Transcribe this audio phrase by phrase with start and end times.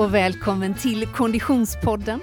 [0.00, 2.20] Och välkommen till Konditionspodden.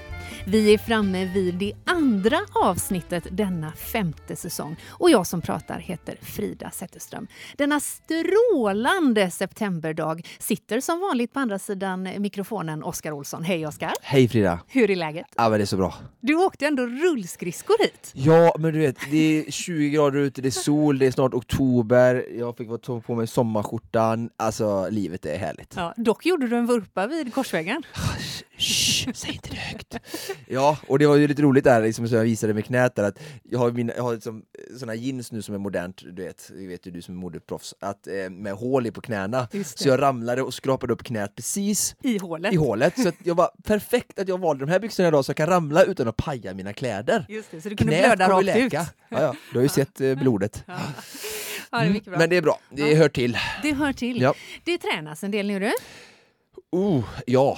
[0.50, 6.18] Vi är framme vid det andra avsnittet denna femte säsong och jag som pratar heter
[6.22, 7.28] Frida Zetterström.
[7.58, 13.44] Denna strålande septemberdag sitter som vanligt på andra sidan mikrofonen Oskar Olsson.
[13.44, 13.94] Hej Oskar!
[14.02, 14.60] Hej Frida!
[14.68, 15.26] Hur är läget?
[15.36, 15.96] Ja men det är så bra.
[16.20, 18.12] Du åkte ändå rullskridskor hit.
[18.14, 21.34] Ja men du vet, det är 20 grader ute, det är sol, det är snart
[21.34, 25.74] oktober, jag fick ta på mig sommarskjortan, alltså livet är härligt.
[25.76, 27.84] Ja, dock gjorde du en vurpa vid korsvägen.
[28.58, 29.98] Shh, säg inte det högt!
[30.48, 33.04] Ja, och det var ju lite roligt där, liksom, som jag visade med knät där,
[33.04, 34.44] att jag har, mina, jag har liksom,
[34.80, 37.76] såna jeans nu som är modernt, du vet, det vet ju du som är modeproffs,
[37.80, 39.48] att, eh, med hål i på knäna.
[39.64, 42.54] Så jag ramlade och skrapade upp knät precis I hålet.
[42.54, 43.02] i hålet.
[43.02, 45.48] Så att jag var perfekt att jag valde de här byxorna idag så jag kan
[45.48, 47.26] ramla utan att paja mina kläder.
[47.30, 48.74] Just det, så du kunde Knät blöda rakt ut.
[48.74, 50.64] Ja, ja, du har ju sett eh, blodet.
[51.72, 52.18] Ja, det mycket bra.
[52.18, 53.38] Men det är bra, det hör till.
[53.64, 54.22] Det hör till.
[54.22, 54.34] Ja.
[54.64, 55.72] Det tränas en del nu du.
[56.72, 57.58] Oh, ja,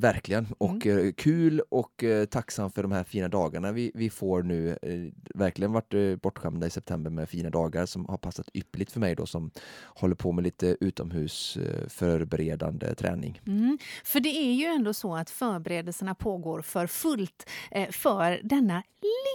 [0.00, 0.46] verkligen.
[0.58, 1.12] Och Mm.
[1.12, 4.78] kul och eh, tacksam för de här fina dagarna vi, vi får nu.
[4.82, 9.14] Eh, verkligen varit bortskämda i september med fina dagar som har passat ypperligt för mig
[9.14, 9.50] då som
[9.84, 13.40] håller på med lite utomhus eh, förberedande träning.
[13.46, 13.78] Mm.
[14.04, 17.50] För det är ju ändå så att förberedelserna pågår för fullt
[17.90, 18.82] för denna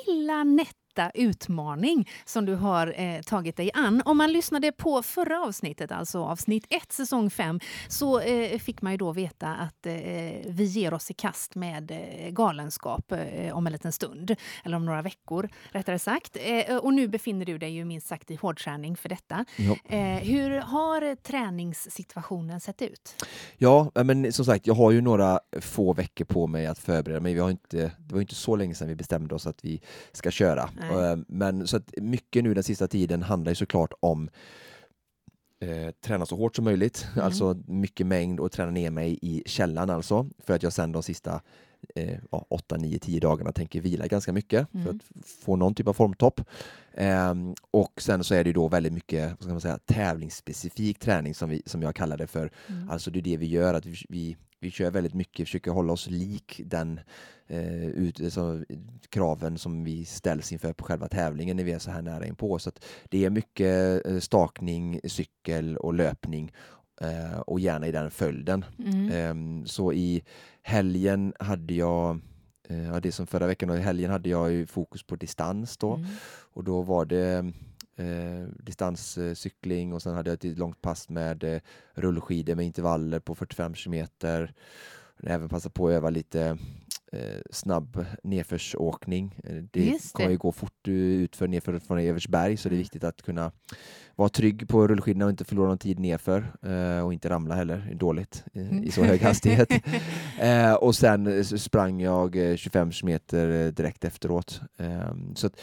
[0.07, 0.43] lilla
[0.95, 4.01] nätta utmaning som du har eh, tagit dig an.
[4.05, 8.91] Om man lyssnade på förra avsnittet, alltså avsnitt 1, säsong 5, så eh, fick man
[8.91, 9.93] ju då veta att eh,
[10.47, 14.85] vi ger oss i kast med eh, galenskap eh, om en liten stund, eller om
[14.85, 16.37] några veckor rättare sagt.
[16.41, 19.45] Eh, och nu befinner du dig ju minst sagt i hårdträning för detta.
[19.85, 23.25] Eh, hur har träningssituationen sett ut?
[23.57, 27.33] Ja, men som sagt, jag har ju några få veckor på mig att förbereda mig.
[27.33, 30.31] Vi har inte, det var inte så länge sedan vi bestämde oss att vi ska
[30.31, 30.69] köra.
[30.91, 31.11] Nej.
[31.11, 34.29] Eh, Men så att mycket nu den sista tiden handlar ju såklart om
[35.59, 37.25] eh, träna så hårt som möjligt, Mm.
[37.25, 41.03] alltså mycket mängd och träna ner mig i källan alltså, för att jag sen de
[41.03, 41.41] sista
[41.95, 44.95] eh, ja, 8, 9, 10 dagarna tänker vila ganska mycket för Mm.
[45.19, 46.41] att få någon typ av formtopp.
[46.93, 50.99] Ehm, och sen så är det ju då väldigt mycket vad ska man säga, tävlingsspecifik
[50.99, 52.51] träning som, vi, som jag kallar det för.
[52.67, 52.89] Mm.
[52.89, 55.93] Alltså det är det vi gör, att vi, vi, vi kör väldigt mycket, försöker hålla
[55.93, 56.99] oss lik den
[57.47, 58.63] eh, ut, alltså,
[59.09, 62.59] kraven som vi ställs inför på själva tävlingen när vi är så här nära inpå.
[62.59, 62.71] Så
[63.09, 66.51] det är mycket eh, stakning, cykel och löpning
[67.01, 68.65] eh, och gärna i den följden.
[68.79, 69.11] Mm.
[69.11, 70.23] Ehm, så i
[70.61, 72.19] helgen hade jag
[72.69, 75.77] eh, Ja, det som förra veckan och i helgen hade jag ju fokus på distans
[75.77, 76.07] då Mm.
[76.53, 77.53] och då var det
[77.95, 81.61] eh, distanscykling och sen hade jag ett långt pass med eh,
[81.93, 84.53] rullskidor med intervaller på 45 kilometer.
[85.23, 86.57] Även passa på att öva lite
[87.51, 89.39] snabb nedförsåkning.
[89.43, 90.31] Eh, Det det.
[90.31, 92.83] ju gå fort ut för nedför från Eversberg så det är Mm.
[92.83, 93.51] viktigt att kunna
[94.15, 97.93] vara trygg på rullskidorna och inte förlora någon tid nedför eh, och inte ramla heller,
[97.99, 98.83] dåligt eh, Mm.
[98.83, 99.69] i så hög hastighet.
[100.39, 104.61] eh, och sen eh, sprang jag eh, 25 kilometer eh, direkt efteråt.
[104.77, 105.53] Ehm, så att,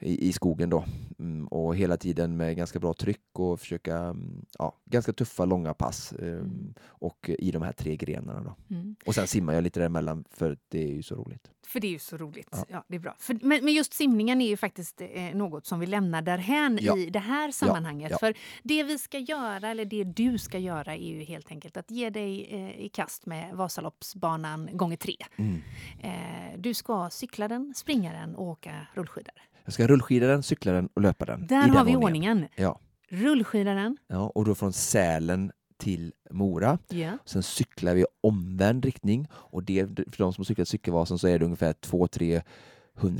[0.00, 0.84] i, i skogen då.
[1.18, 4.16] Mm, och hela tiden med ganska bra tryck och försöka,
[4.58, 6.12] ja, ganska tuffa långa pass.
[6.22, 8.74] ehm, och i de här tre grenarna då.
[8.74, 8.96] Mm.
[9.06, 11.50] Och sen simmar jag lite däremellan för det är ju så roligt.
[11.66, 12.48] För det är ju så roligt.
[12.52, 12.64] Ja.
[12.68, 12.84] Ja.
[12.88, 13.14] det är bra.
[13.18, 16.96] För, men, men just simningen är ju faktiskt eh, något som vi lämnar därhän Ja.
[16.96, 18.10] i det här sammanhanget.
[18.10, 18.18] ja.
[18.18, 21.90] För det vi ska göra, eller det du ska göra, är ju helt enkelt att
[21.90, 25.16] ge dig eh, i kast med Vasaloppsbanan gånger tre.
[25.36, 25.62] Mm.
[26.00, 29.34] Eh, du ska cykla den, springa den och åka rullskidor.
[29.64, 31.46] Jag ska rullskida den, cykla den och löpa den.
[31.46, 32.46] Där har vi ordningen.
[32.56, 32.80] Ja.
[33.08, 33.96] Rullskida den.
[34.06, 36.78] ja, och då från Sälen till Mora.
[36.88, 37.18] Ja.
[37.24, 41.38] Sen cyklar vi omvänd riktning och det, för de som har cyklat Cykelvasan så är
[41.38, 42.42] det ungefär 200-300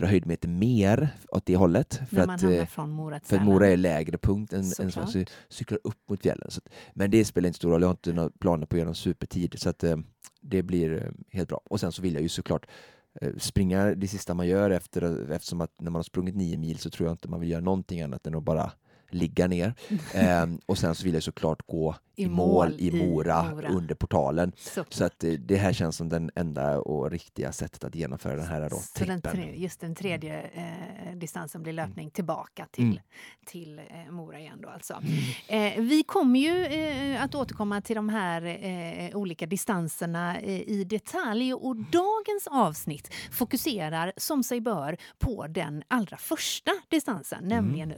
[0.07, 2.01] höjdmeter mer åt det hållet.
[2.11, 2.67] För att, eh,
[3.25, 3.45] för att.
[3.45, 6.51] Mora är lägre punkt än, än så cyklar upp mot fjällen.
[6.51, 8.79] Så att, men det spelar inte stor roll, jag har inte några planer på att
[8.79, 9.97] göra någon supertid så att eh,
[10.41, 11.61] det blir eh, helt bra.
[11.71, 12.67] Och sen så vill jag ju såklart
[13.39, 16.91] springa det sista man gör efter, eftersom att när man har sprungit nio mil så
[16.91, 18.73] tror jag inte man vill göra någonting annat än att bara
[19.11, 19.75] ligga ner.
[20.15, 23.69] Ehm, och sen så vill jag såklart gå I i, mål, i i Mora, Mora.
[23.69, 24.53] under portalen.
[24.57, 24.93] Såklart.
[24.93, 28.47] Så att eh, det här känns som den enda och riktiga sättet att genomföra den
[28.47, 32.11] här då, Så den tre, just den tredje eh, distansen blir löpning Mm.
[32.11, 33.01] tillbaka till,
[33.47, 34.59] till eh, Mora igen.
[34.63, 35.03] Då alltså.
[35.49, 35.77] Mm.
[35.77, 40.85] eh, vi kommer ju eh, att återkomma till de här eh, olika distanserna eh, i
[40.85, 47.93] detalj och dagens avsnitt fokuserar som sig bör på den allra första distansen, Mm.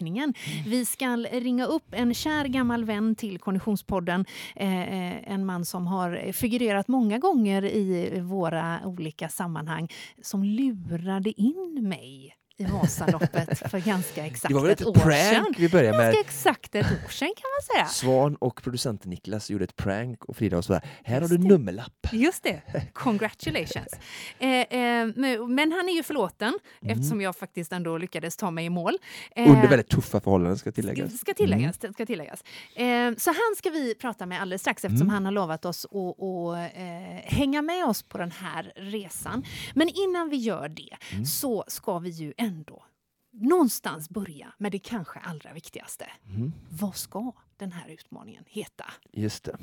[0.00, 0.34] Nämligen rullskidåkningen.
[0.66, 4.24] Vi ska ringa upp en kär gammal vän till Konditionspodden,
[4.56, 9.88] eh, eh, en man som har figurerat många gånger i våra olika sammanhang,
[10.22, 15.10] som lurade in mig i Vasaloppet för ganska exakt Det var väl ett ett år
[15.10, 15.54] sedan.
[15.58, 16.06] vi började med.
[16.14, 17.86] Ganska exakt ett år sedan kan man säga.
[17.86, 21.42] Svan och producenten Niklas gjorde ett prank och Frida var sådär, här Just har du
[21.42, 21.48] det.
[21.48, 21.92] nummerlapp.
[22.12, 22.62] Just det,
[22.92, 23.88] congratulations.
[24.40, 25.06] Eh, eh,
[25.46, 28.94] men- han är ju förlåten eftersom jag faktiskt ändå lyckades ta mig i mål.
[29.36, 29.56] Eh, Mm.
[29.56, 31.18] Under väldigt tuffa förhållanden ska tilläggas.
[31.18, 31.76] Ska tilläggas.
[31.94, 32.44] Ska tilläggas.
[32.76, 35.14] Eh, så han ska vi prata med alldeles strax eftersom Mm.
[35.14, 39.44] han har lovat oss att, att eh, hänga med oss på den här resan.
[39.74, 41.24] Men innan vi gör det Mm.
[41.26, 42.84] så ska vi ju ändå
[43.32, 46.06] någonstans börja med det kanske allra viktigaste.
[46.28, 46.52] Mm.
[46.70, 48.84] Vad ska den här utmaningen heta?
[49.12, 49.56] Just det.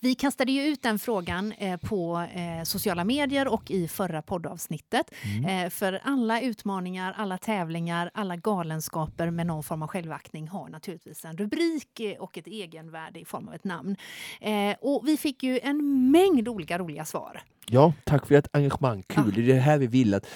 [0.00, 5.10] Vi kastade ju ut den frågan eh, på eh, sociala medier och i förra poddavsnittet.
[5.24, 5.64] Mm.
[5.64, 11.24] Eh, för alla utmaningar, alla tävlingar, alla galenskaper med någon form av självaktning har naturligtvis
[11.24, 13.96] en rubrik och ett egenvärde i form av ett namn.
[14.80, 17.42] Och vi fick ju en mängd olika roliga svar.
[17.66, 19.02] Ja, tack för ert engagemang.
[19.02, 19.32] Kul, Ja.
[19.34, 20.26] det är det här vi vill att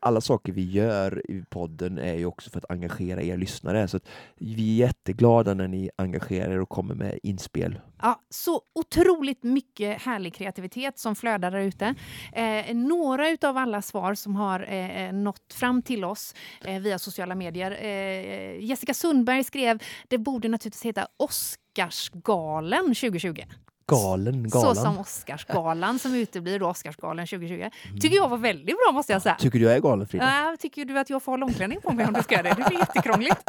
[0.00, 3.88] alla saker vi gör i podden är ju också för att engagera er lyssnare.
[3.88, 7.80] Så att vi är jätteglada när ni engagerar er och kommer med inspel.
[8.02, 11.94] Ja, så otroligt mycket härlig kreativitet som flödar där ute.
[12.32, 16.34] Eh, några utav alla svar som har eh, nått fram till oss
[16.64, 17.70] eh, via sociala medier.
[17.80, 23.42] Eh, Jessica Sundberg skrev det borde naturligtvis heta Oscarsgalen 2020.
[23.88, 24.76] Galen, Så galan.
[24.76, 27.70] som Oscarsgalan som uteblir då, Oscarsgalan 2020.
[28.00, 29.34] Tycker jag var väldigt bra måste jag säga.
[29.34, 30.24] Tycker du jag är galen Frida?
[30.24, 32.54] Ja, tycker du att jag får ha långklänning på mig om du ska det?
[32.56, 33.42] Det blir jättekrångligt.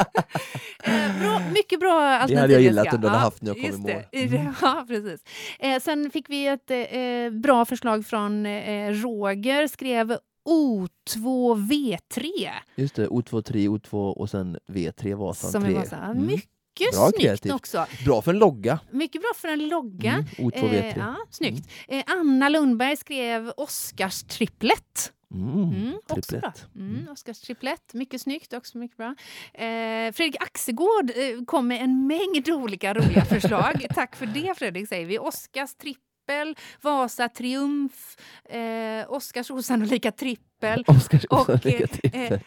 [0.82, 2.38] eh, bra, mycket bra alternativ.
[2.38, 4.02] hade jag gillat om du hade haft när jag kom i mål.
[4.10, 4.18] det.
[4.24, 4.54] Mm.
[4.62, 5.20] Ja, precis.
[5.58, 10.16] Eh, sen fick vi ett eh, bra förslag från eh, Roger, skrev
[10.48, 12.30] O2V3.
[12.74, 15.72] Just det, O2, O2 och sen V3 Vasan Som 3.
[15.72, 15.96] är Vasa.
[15.96, 16.26] Mm.
[16.26, 16.50] Mycket
[16.92, 17.52] Bra snyggt kreativt.
[17.52, 17.86] också.
[18.04, 18.78] Bra för en logga.
[18.90, 20.12] Mycket bra för en logga.
[20.12, 20.24] Mm.
[20.50, 20.94] O2, Eh, V3.
[20.98, 21.68] ja, snyggt.
[21.88, 25.12] Eh, Anna Lundberg skrev Oscars-triplett.
[25.34, 25.52] Mm.
[25.72, 26.52] Mm, också bra.
[26.76, 29.14] Mm, Oscars triplett, mycket snyggt, också mycket bra.
[29.54, 33.86] Eh, Fredrik Axegård eh, kom med en mängd olika roliga förslag.
[33.94, 35.18] Tack för det Fredrik, säger vi.
[35.18, 38.16] Oscars trippel, Vasa triumf,
[38.50, 42.32] eh, Oscars osannolika trippel Oscars och osannolika eh, trippel.
[42.32, 42.40] eh,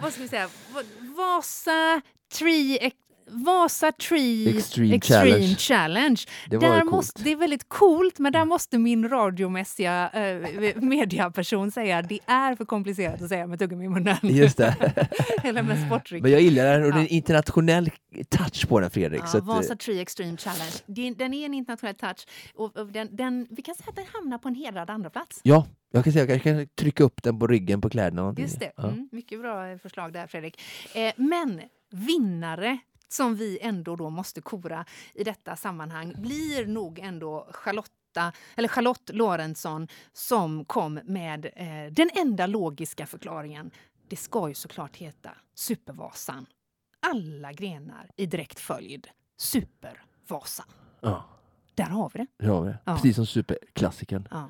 [0.00, 0.48] vad ska vi säga?
[0.74, 0.82] Va-
[1.16, 2.00] Vasa
[2.38, 2.90] tree
[3.32, 5.56] Vasa Tree Extreme Challenge.
[5.56, 6.20] Challenge.
[6.50, 12.02] Det Där måste, det är väldigt coolt, men där måste min radiomässiga eh, mediaperson säga
[12.02, 14.16] det är för komplicerat att säga med tuggummi i munnen.
[14.22, 14.74] Just det.
[15.44, 16.22] Eller med sportdryck.
[16.22, 17.90] Men jag gillar den och det är en internationell
[18.28, 19.20] touch på den Fredrik.
[19.20, 21.14] Ja, så att, eh, Vasa Tree Extreme Challenge.
[21.14, 22.26] Den är en internationell touch.
[22.54, 25.40] Och och den, den, vi kan säga att den hamnar på en hedrad andra plats.
[25.42, 28.34] ja, jag kan säga jag kan trycka upp den på ryggen på kläderna.
[28.38, 28.72] Just det.
[28.76, 28.88] Ja.
[28.88, 30.60] Mm, mycket bra förslag där, Fredrik.
[30.94, 31.60] Eh, men
[31.90, 32.78] vinnare
[33.12, 34.84] som vi ändå då måste kora
[35.14, 42.10] i detta sammanhang blir nog ändå Charlotta eller Charlotte Lorentzon som kom med eh, den
[42.14, 43.70] enda logiska förklaringen.
[44.08, 46.46] Det ska ju såklart heta Supervasan.
[47.00, 49.06] Alla grenar i direkt följd.
[49.38, 50.66] Supervasan.
[51.00, 51.24] Ja,
[51.74, 52.26] Där har vi det.
[52.38, 52.78] det har vi det.
[52.84, 52.94] Ja.
[52.94, 54.28] Precis som superklassikern.
[54.30, 54.48] Ja.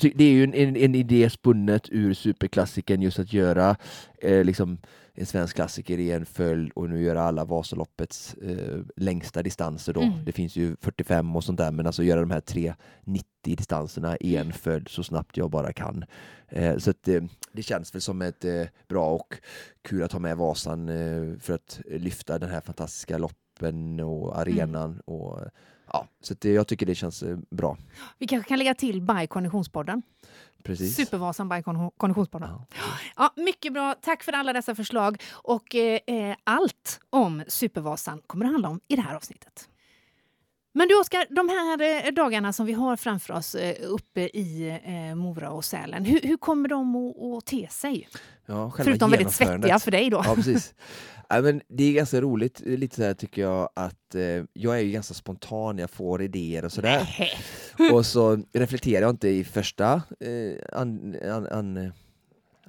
[0.00, 3.76] Tycker det är ju en, en, en idé spunnet ur superklassikern just att göra
[4.18, 4.78] eh, liksom
[5.14, 10.00] en svensk klassiker i en följd och nu göra alla Vasaloppets eh, längsta distanser då.
[10.00, 10.24] Mm.
[10.24, 12.74] Det finns ju 45 och sånt där men alltså göra de här tre
[13.04, 16.04] 90 distanserna i en följd så snabbt jag bara kan.
[16.48, 17.22] Eh, så att, eh,
[17.52, 19.34] det känns väl som ett eh, bra och
[19.82, 25.00] kul att ha med Vasan eh, för att lyfta den här fantastiska loppen och arenan.
[25.00, 25.40] Och,
[25.92, 27.76] ja, så att, eh, jag tycker det känns eh, bra.
[28.18, 30.02] Vi kanske kan lägga till by Konditionspodden.
[30.62, 30.96] Precis.
[30.96, 32.48] Supervasan by Kon- Konditionspodden.
[32.50, 32.66] Ja.
[33.16, 33.94] Ja, mycket bra.
[34.02, 35.22] Tack för alla dessa förslag.
[35.32, 39.68] Och eh, eh, allt om Supervasan kommer det handla om i det här avsnittet.
[40.74, 44.80] Men du Oskar, de här eh, dagarna som vi har framför oss eh, uppe i
[44.84, 48.08] eh, Mora och Sälen, hur, hur kommer de att, te sig?
[48.46, 50.22] Ja, Förutom väldigt svettiga för dig då.
[50.26, 50.74] Ja, precis.
[51.28, 54.82] Ja, men det är ganska roligt, lite så här tycker jag, att eh, jag är
[54.82, 57.30] ju ganska spontan, jag får idéer och sådär.
[57.92, 61.92] Och så reflekterar jag inte i första eh, an, an, an,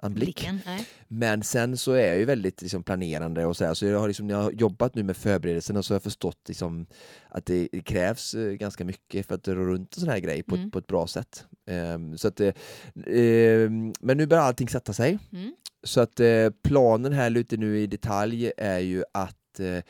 [0.03, 0.25] anblick.
[0.25, 0.87] Blicken, nej.
[1.07, 4.07] Men sen så är jag ju väldigt liksom, planerande och så, här, så jag har,
[4.07, 6.85] liksom, jag har jobbat nu med förberedelserna så har jag förstått liksom,
[7.29, 10.55] att det krävs eh, ganska mycket för att dra runt en sån här grej på,
[10.55, 10.67] Mm.
[10.67, 11.45] ett, på ett bra sätt.
[11.67, 15.19] Ehm, så att, ehm, men nu börjar allting sätta sig.
[15.31, 15.55] Mm.
[15.83, 19.83] Så att eh, planen här lite nu i detalj är ju att eh,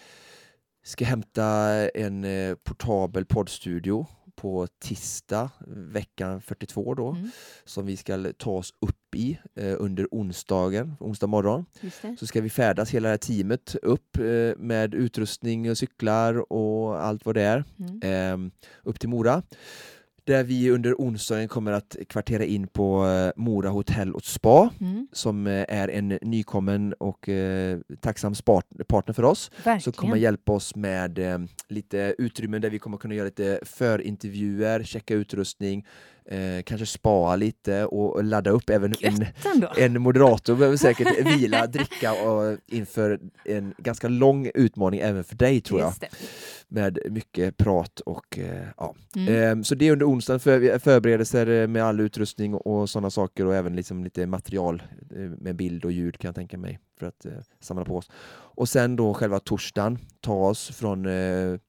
[0.86, 1.46] ska hämta
[1.90, 4.08] en eh, portabel poddstudio
[4.44, 7.30] på tisdag veckan 42 då Mm.
[7.66, 11.66] som vi ska ta oss upp i eh, under onsdagen, onsdag morgon.
[12.20, 17.04] Så ska vi färdas hela det här teamet upp eh, med utrustning och cyklar och
[17.06, 18.46] allt vad det är Mm.
[18.48, 18.52] eh,
[18.84, 19.44] upp till Mora.
[20.26, 25.08] Där vi under onsdagen kommer att kvartera in på eh, Mora hotell och spa Mm,
[25.12, 28.34] som eh, är en nykommen och eh, tacksam
[28.88, 29.52] partner för oss.
[29.56, 29.94] Så verkligen.
[29.94, 35.14] kommer hjälpa oss med eh, lite utrymmen där vi kommer kunna göra lite förintervjuer, checka
[35.14, 35.86] utrustning,
[36.26, 39.26] eh, kanske spara lite och ladda upp även en,
[39.78, 45.62] en moderator behöver säkert vila, dricka och inför en ganska lång utmaning även för dig
[45.62, 45.94] tror jag.
[46.68, 48.96] Med mycket prat och eh, ja.
[49.16, 49.34] Mm.
[49.34, 53.46] Ehm, så det är under onsdagen för, förberedelser eh, med all utrustning och, sådana saker
[53.46, 54.84] och även liksom lite material
[55.16, 58.10] eh, med bild och ljud kan jag tänka mig för att eh, samla på oss.
[58.56, 61.60] Och sen då själva torsdagen ta oss från eh,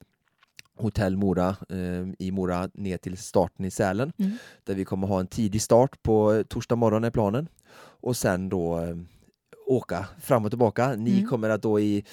[0.76, 4.33] Hotell Mora eh, i Mora ner till starten i Sälen Mm.
[4.64, 8.78] där vi kommer ha en tidig start på torsdag morgon är planen och sen då
[8.78, 8.97] eh,
[9.66, 10.94] åka fram och tillbaka.
[10.94, 11.26] Ni Mm.
[11.28, 12.04] kommer att då i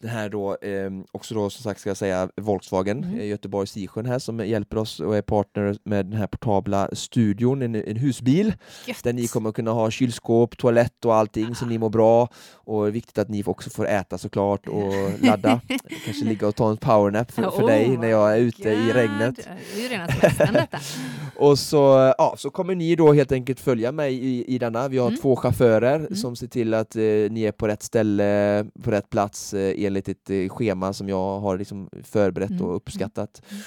[0.00, 3.18] den här då, eh, också då som sagt ska jag säga Volkswagen, Mm.
[3.20, 7.62] eh, Göteborg Sisjön här som hjälper oss och är partner med den här portabla studion,
[7.62, 8.52] en, en husbil
[8.86, 9.04] Gött.
[9.04, 13.18] där ni kommer kunna ha kylskåp, toalett och allting så ni mår bra och viktigt
[13.18, 15.60] att ni också får äta såklart och ladda.
[16.04, 18.86] Kanske ligga och ta en powernap för, för Oh dig när jag är ute i
[18.86, 18.94] God.
[18.94, 19.48] regnet.
[19.88, 20.78] Semestern detta.
[21.38, 24.88] Och så, ja, så kommer ni då helt enkelt följa mig i, i denna.
[24.88, 25.20] Vi har Mm.
[25.20, 26.14] två chaufförer Mm.
[26.16, 30.08] som ser till att eh, ni är på rätt ställe, på rätt plats eh, enligt
[30.08, 32.62] ett eh, schema som jag har liksom förberett Mm.
[32.64, 33.42] och uppskattat.
[33.50, 33.62] Mm.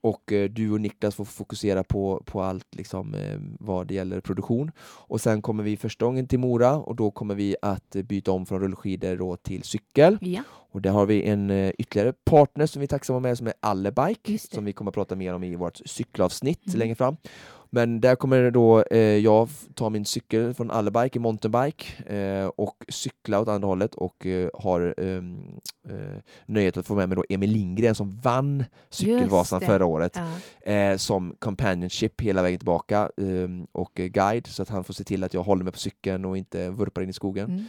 [0.00, 4.20] Och eh, du och Niklas får fokusera på, på allt liksom, eh, vad det gäller
[4.20, 4.70] produktion.
[4.80, 8.32] Och sen kommer vi första gången till Mora och då kommer vi att eh, byta
[8.32, 10.18] om från rullskidor då till cykel.
[10.20, 13.46] Ja, Och där har vi en eh, ytterligare partner som vi är tacksamma med som
[13.46, 16.78] är Allebike som vi kommer att prata mer om i vårt cykelavsnitt Mm.
[16.78, 17.16] längre fram.
[17.70, 22.84] Men där kommer då eh, jag ta min cykel från Allebike i mountainbike eh, och
[22.88, 25.38] cykla åt andra hållet och eh, har ehm,
[25.88, 30.16] eh, nöjet att få med mig då Emil Lindgren som vann Cykelvasan förra året
[30.64, 30.72] ja.
[30.72, 35.24] eh, som companionship hela vägen tillbaka ehm, och guide så att han får se till
[35.24, 37.64] att jag håller mig på cykeln och inte vurpar in i skogen Mm.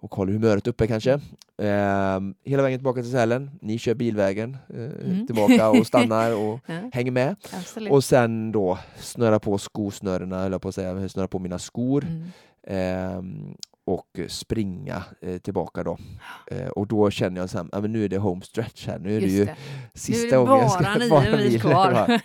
[0.00, 1.20] Och håller humöret uppe kanske.
[1.62, 3.50] Ehm, hela vägen tillbaka till Sälen.
[3.62, 5.26] Ni kör bilvägen eh, Mm.
[5.26, 7.36] tillbaka och stannar och Ja, hänger med.
[7.52, 7.92] absolut.
[7.92, 12.04] Och sen då snöra på skosnörena, höll jag på att säga, snöra på mina skor
[12.04, 12.22] Mm.
[12.66, 15.98] ehm, och springa eh, tillbaka då.
[16.50, 19.20] Eh, och då känner jag sen, men nu är det home stretch här, nu är
[19.20, 19.56] det Just ju det.
[19.94, 22.20] sista nu är det gången jag ska bara nio mil kvar.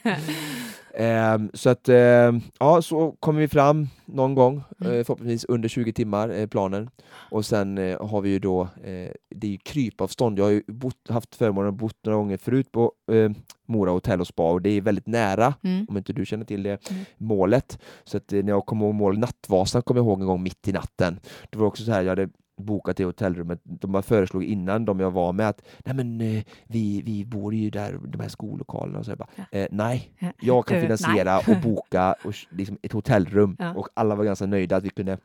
[0.93, 4.93] Ehm, så att, ehm, ja, så kommer vi fram någon gång, Mm.
[4.99, 6.89] eh, förhoppningsvis under 20 timmar är planen.
[7.31, 10.63] Och sen eh, har vi ju då, eh, det är ju krypavstånd, jag har ju
[10.67, 13.31] bott, haft förmånen att bott några gånger förut på eh,
[13.67, 15.85] Mora hotell och spa och det är väldigt nära, Mm.
[15.89, 17.03] om inte du känner till det, Mm.
[17.17, 17.79] målet.
[18.03, 20.67] Så att eh, när jag kom ihåg mål Nattvasan kom jag ihåg en gång mitt
[20.67, 21.19] i natten.
[21.49, 22.29] Det var också så här, jag hade
[22.61, 26.43] bokat det hotellrummet, de bara föreslog innan de jag var med att nej men eh,
[26.67, 29.43] vi, vi bor ju där, de här skollokalerna och så jag bara, Ja.
[29.59, 30.31] eh, nej, Ja.
[30.41, 33.73] jag kan finansiera och boka och, liksom ett hotellrum Ja.
[33.73, 35.17] och alla var ganska nöjda att vi kunde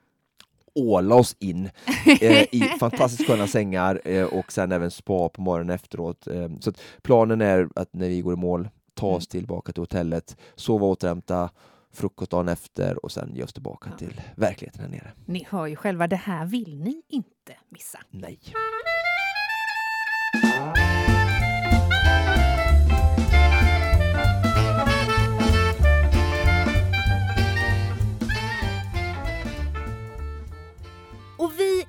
[0.74, 1.70] åla oss in
[2.20, 6.26] eh, i fantastiskt sköna sängar eh, och sen även spa på morgonen efteråt.
[6.26, 10.36] Eh, så planen är att när vi går i mål ta oss tillbaka till hotellet,
[10.54, 11.50] sova återhämta,
[11.96, 13.96] frukost dagen efter och sen ge oss tillbaka Ja.
[13.98, 15.12] till verkligheten här nere.
[15.26, 17.98] Ni hör ju själva, det här vill ni inte missa.
[18.10, 18.38] Nej.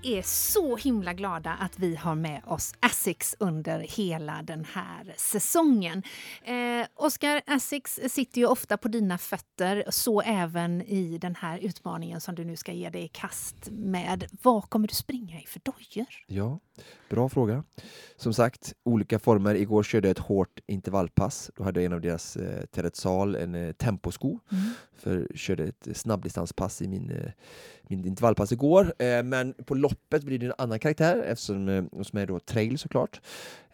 [0.08, 6.04] Är så himla glada att vi har med oss Asics under hela den här säsongen.
[6.44, 12.22] Eh, Oskar, Asics sitter ju ofta på dina fötter, så även i den här utmaningen
[12.22, 14.28] som du nu ska ge dig i kast med.
[14.42, 16.08] Vad kommer du springa i för dojor?
[16.28, 16.60] Ja,
[17.10, 17.64] bra fråga.
[18.16, 19.56] Som sagt, olika former.
[19.56, 21.52] Igår körde jag ett hårt intervallpass.
[21.56, 24.40] Då hade jag en av deras eh, Terretzal, en eh, temposko.
[24.96, 27.32] För körde ett snabbdistanspass i min, eh,
[27.82, 28.94] min intervallpass igår.
[29.00, 32.78] Eh, men på loppet blir det en annan karaktär eftersom eh, som är då trail
[32.78, 33.22] såklart.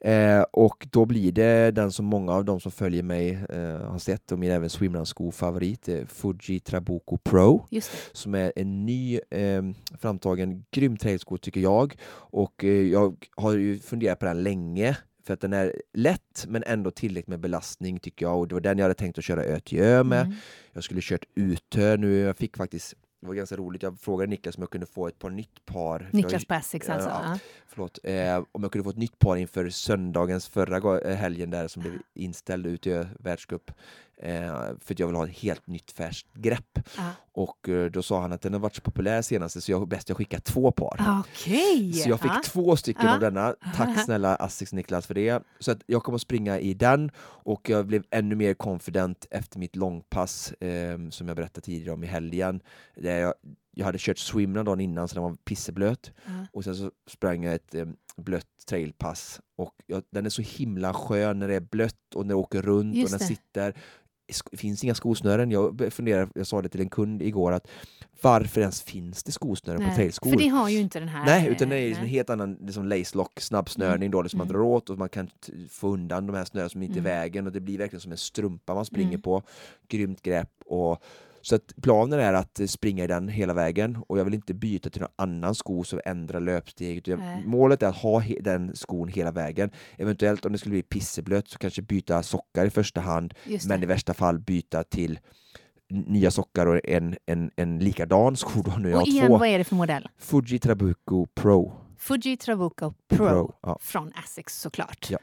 [0.03, 3.99] Eh, och då blir det den som många av de som följer mig eh, har
[3.99, 7.65] sett och min även swimrun-sko favorit, eh, Fuji Trabuco Pro
[8.11, 9.63] som är en ny eh,
[9.99, 11.95] framtagen grym trailsko tycker jag.
[12.13, 16.91] Och jag har ju funderat på den länge för att den är lätt men ändå
[16.91, 19.59] tillräckligt med belastning tycker jag och det var den jag hade tänkt att köra Ö
[19.59, 20.21] till Ö med.
[20.21, 20.35] Mm.
[20.73, 24.57] Jag skulle kört Utö nu, jag fick faktiskt det var ganska roligt, jag frågade Niklas
[24.57, 26.09] om jag kunde få ett par nytt par.
[26.11, 27.09] Niklas Asics alltså.
[27.09, 27.21] Ja.
[27.23, 27.39] Ja.
[27.67, 31.81] förlåt, eh, om jag kunde få ett nytt par inför söndagens förra helgen där som
[31.81, 33.71] blev inställd ut i världscup.
[34.23, 36.79] Eh, för att jag vill ha ett helt nytt färskt grepp.
[36.97, 37.09] Ja.
[37.31, 40.09] Och eh, då sa han att den har varit så populär senaste så jag bäst
[40.09, 41.19] jag skickar två par.
[41.19, 41.93] Okej!
[41.93, 42.41] Så jag fick Ja.
[42.45, 43.55] två stycken av denna.
[43.75, 45.43] Tack snälla Asics Niklas för det.
[45.59, 49.59] Så att jag kommer att springa i den och jag blev ännu mer confident efter
[49.59, 52.61] mitt långpass eh, som jag berättade tidigare om i helgen.
[52.95, 53.33] Där jag,
[53.75, 56.11] jag hade kört swimrun dagen innan så den var pisseblöt
[56.51, 57.85] och sen så sprang jag ett eh,
[58.17, 62.29] blött trailpass och jag, den är så himla skön när det är blött och när
[62.29, 63.35] det åker runt Just och den det.
[63.35, 63.73] sitter
[64.57, 65.51] finns inga skosnören.
[65.51, 67.67] Jag funderar, jag sa det till en kund igår att
[68.21, 70.29] varför ens finns det skosnören på Nej, trailskor?
[70.29, 71.25] För det har ju inte den här...
[71.25, 74.37] Nej, utan det är eh, liksom en helt annan liksom lace lock, snabbsnörning då, liksom
[74.37, 74.53] man Mm.
[74.57, 75.29] drar åt och man kan
[75.69, 77.03] få undan de här snören som inte är Mm.
[77.11, 79.21] vägen och det blir verkligen som en strumpa man springer Mm.
[79.21, 79.41] på.
[79.87, 81.03] Grymt grepp och
[81.43, 84.89] så att planen är att springa i den hela vägen och jag vill inte byta
[84.89, 87.19] till någon annan sko som ändrar löpsteget.
[87.19, 87.43] Nej.
[87.45, 89.71] Målet är att ha den skon hela vägen.
[89.97, 93.33] Eventuellt om det skulle bli pisseblött så kanske byta sockar i första hand
[93.67, 95.19] men i värsta fall byta till
[95.89, 98.95] nya sockar och en, en, en likadan sko då nu.
[98.95, 100.09] Och igen, två vad är det för modell?
[100.17, 101.73] Fuji Trabuco Pro.
[101.97, 103.77] Fuji Trabuco Pro, Pro, ja.
[103.81, 105.07] från Asics såklart.
[105.09, 105.17] Ja.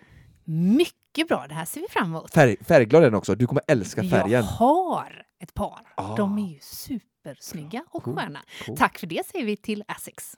[0.45, 2.35] Mycket bra, det här ser vi fram emot.
[2.35, 4.31] Färg, färgglad är den också, du kommer älska färgen.
[4.31, 5.93] Jag har ett par.
[5.97, 6.17] Ah.
[6.17, 8.41] De är ju supersnygga och Cool, sköna.
[8.67, 8.77] cool.
[8.77, 10.37] Tack för det säger vi till Asics.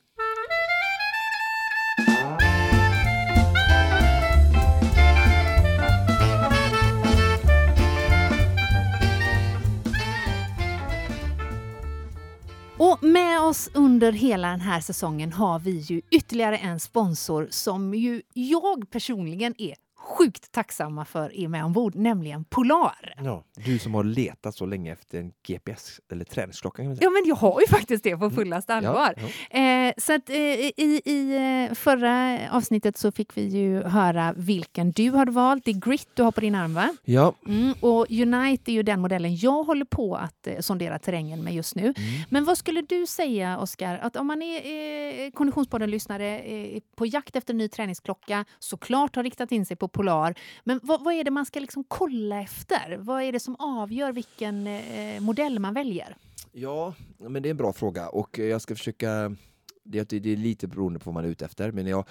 [12.79, 17.95] Och med oss under hela den här säsongen har vi ju ytterligare en sponsor som
[17.95, 23.15] ju jag personligen är sjukt tacksamma för är med ombord, nämligen Polar.
[23.25, 26.83] Ja, du som har letat så länge efter en GPS eller träningsklocka.
[26.83, 29.15] Ja, men jag har ju faktiskt det på fullaste allvar.
[29.17, 29.31] Mm.
[29.51, 29.89] Ja, ja.
[29.89, 31.37] Eh, så att, eh, i, i
[31.69, 35.65] eh, förra avsnittet så fick vi ju höra vilken du har valt.
[35.65, 36.89] Det är Grit du har på din arm, va?
[37.05, 37.35] ja.
[37.47, 41.55] Mm, och Unite är ju den modellen jag håller på att eh, sondera terrängen med
[41.55, 41.83] just nu.
[41.83, 41.95] Mm.
[42.31, 47.37] Men vad skulle du säga, Oskar, att om man är eh, Konditionspodden-lyssnare eh, på jakt
[47.37, 50.35] efter en ny träningsklocka, såklart har riktat in sig på Polar,
[50.65, 52.97] men vad, vad är det man ska liksom kolla efter?
[52.99, 56.17] Vad är det som avgör vilken eh, modell man väljer?
[56.53, 59.37] ja, men det är en bra fråga och eh, jag ska försöka
[59.85, 62.05] det, det är lite beroende på vad man är ute efter, men jag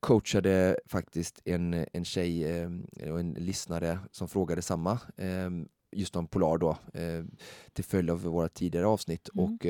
[0.00, 2.70] coachade faktiskt en, en tjej eh,
[3.12, 5.50] och en lyssnare som frågade samma, eh,
[5.92, 6.76] just om Polar då,
[7.72, 9.28] till följd av våra tidigare avsnitt.
[9.34, 9.44] Mm.
[9.44, 9.66] Och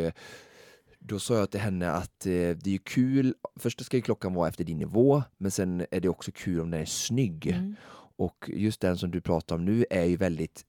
[0.99, 4.49] då sa jag till henne att eh, det är kul, först ska ju klockan vara
[4.49, 7.47] efter din nivå, men sen är det också kul om den är snygg.
[7.47, 7.77] Mm.
[8.17, 10.65] Och just den som du pratar om nu är ju väldigt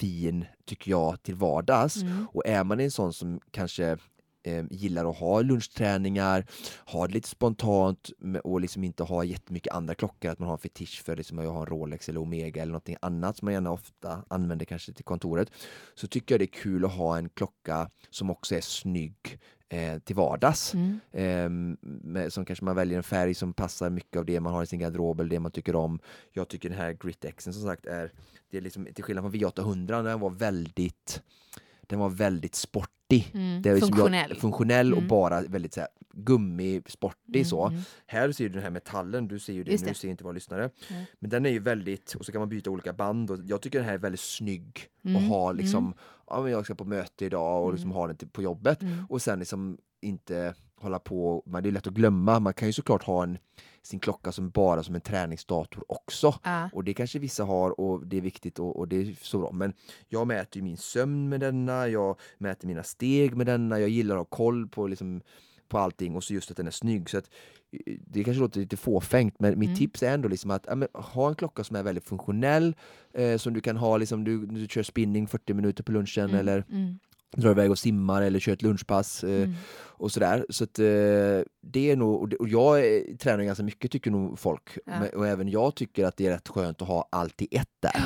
[0.00, 2.02] fin, tycker jag, till vardags.
[2.02, 2.26] Mm.
[2.32, 3.98] Och är man en sån som kanske
[4.42, 6.46] eh, gillar att ha lunchträningar,
[6.86, 8.10] ha det lite spontant
[8.44, 11.44] och liksom inte ha jättemycket andra klockor, att man har en fetisch för liksom, att
[11.44, 15.04] ha en Rolex eller Omega eller någonting annat som man gärna ofta använder kanske till
[15.04, 15.50] kontoret,
[15.94, 19.98] så tycker jag det är kul att ha en klocka som också är snygg eh,
[19.98, 20.74] till vardags.
[20.74, 21.00] Mm.
[21.12, 24.62] Ehm, med, som kanske man väljer en färg som passar mycket av det man har
[24.62, 25.98] i sin garderob eller det man tycker om.
[26.32, 28.12] Jag tycker den här Grit-Xen som sagt är,
[28.50, 31.22] det är liksom, till skillnad från V800, den var väldigt
[31.86, 33.30] den var väldigt sportig.
[33.34, 33.62] Mm.
[33.62, 34.30] Det är liksom Funktionell.
[34.30, 35.08] Jag, funktionell och Mm.
[35.08, 37.66] bara väldigt så här, gummi-sportig så.
[37.66, 37.80] Mm.
[38.06, 39.94] Här ser du den här metallen, du ser ju det Just nu, det.
[39.98, 40.70] ser inte våra lyssnare.
[41.18, 43.78] Men den är ju väldigt, och så kan man byta olika band och jag tycker
[43.78, 45.98] den här är väldigt snygg Mm, och ha liksom, mm.
[46.26, 47.96] ja men jag ska på möte idag och liksom Mm.
[47.96, 49.06] ha den till- på jobbet Mm.
[49.08, 52.72] och sen liksom inte hålla på, men det är lätt att glömma, man kan ju
[52.72, 53.38] såklart ha en,
[53.86, 56.34] sin klocka som bara som en träningsdator också.
[56.44, 56.68] Ja.
[56.72, 59.52] Och det kanske vissa har och det är viktigt och, och det är så bra.
[59.52, 59.72] Men
[60.08, 64.20] jag mäter min sömn med denna, jag mäter mina steg med denna, jag gillar att
[64.20, 65.20] ha koll på, liksom,
[65.68, 67.10] på allting och så just att den är snygg.
[67.10, 67.30] Så att,
[67.86, 69.78] eh, det kanske låter lite fåfängt men mitt Mm.
[69.78, 72.76] tips är ändå liksom att ja, men, ha en klocka som är väldigt funktionell,
[73.12, 76.36] eh, som du kan ha, liksom, du, du kör spinning 40 minuter på lunchen Mm.
[76.40, 76.98] eller Mm.
[77.36, 79.24] Drar iväg och simmar eller kör ett lunchpass.
[79.24, 79.54] Eh, Mm.
[79.98, 80.46] och sådär.
[80.48, 80.84] Så att, eh,
[81.62, 84.78] det är nog, och jag eh, tränar ganska mycket tycker nog folk.
[84.86, 84.92] Ja.
[85.14, 88.02] Och även jag tycker att det är rätt skönt att ha allt i ett där.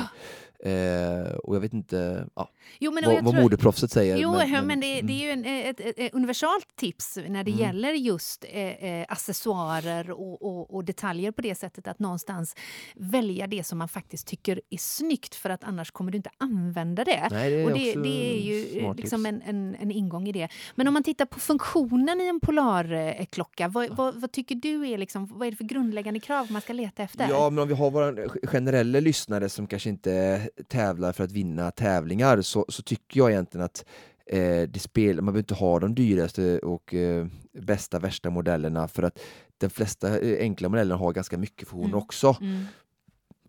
[0.65, 4.17] Eh, och jag vet inte ja, Jo, men, vad, jag vad tror- modeproffset säger.
[4.17, 5.07] Jo, men, men, det, mm.
[5.07, 7.59] det är ju en, ett, ett, ett universalt tips när det Mm.
[7.63, 12.55] gäller just eh, eh, accessoarer och, och, och detaljer på det sättet att någonstans
[12.95, 17.03] välja det som man faktiskt tycker är snyggt för att annars kommer du inte använda
[17.03, 17.27] det.
[17.31, 20.31] Nej, det är och det, det är ju eh, liksom en, en, en ingång i
[20.31, 20.47] det.
[20.75, 24.97] Men om man tittar på funktionen i en polarklocka, vad, vad, vad tycker du är
[24.97, 27.27] liksom, vad är det för grundläggande krav man ska leta efter?
[27.29, 31.71] Ja, men om vi har våra generella lyssnare som kanske inte tävlar för att vinna
[31.71, 33.85] tävlingar så, så tycker jag egentligen att
[34.25, 39.03] eh, det spel, man behöver inte ha de dyraste och eh, bästa, värsta modellerna för
[39.03, 39.19] att
[39.57, 42.03] de flesta eh, enkla modellerna har ganska mycket funktioner Mm.
[42.03, 42.37] också.
[42.41, 42.63] Mm.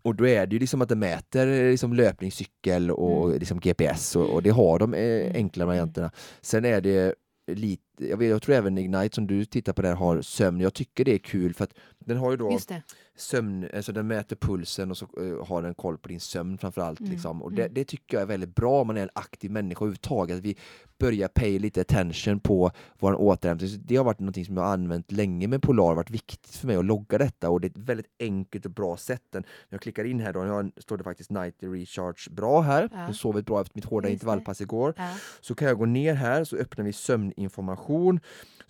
[0.01, 3.39] och då är det ju liksom att det mäter liksom löpningscykel och mm.
[3.39, 5.35] liksom GPS och, och, det har de eh, mm.
[5.35, 6.11] enkla varianterna.
[6.41, 7.15] Sen är det
[7.47, 10.59] lite, jag, vet, jag tror även Ignite som du tittar på där har sömn.
[10.59, 12.59] Jag tycker det är kul för att den har ju då
[13.15, 16.99] sömn, alltså den mäter pulsen och så uh, har den koll på din sömn framförallt.
[16.99, 17.11] Mm.
[17.11, 17.41] Liksom.
[17.41, 17.73] Och det, mm.
[17.73, 20.37] det, tycker jag är väldigt bra om man är en aktiv människa överhuvudtaget.
[20.37, 20.57] Att vi
[20.99, 23.69] börjar pay lite attention på vår återhämtning.
[23.85, 26.75] Det har varit något som jag har använt länge med Polar, varit viktigt för mig
[26.75, 29.23] att logga detta och det är ett väldigt enkelt och bra sätt.
[29.33, 32.89] När jag klickar in här då, jag står det faktiskt Night Recharge bra här.
[32.93, 33.05] Ja.
[33.05, 34.93] Jag sovit bra efter mitt hårda intervallpass igår.
[34.97, 35.09] Ja.
[35.41, 37.82] Så kan jag gå ner här så öppnar vi sömninformation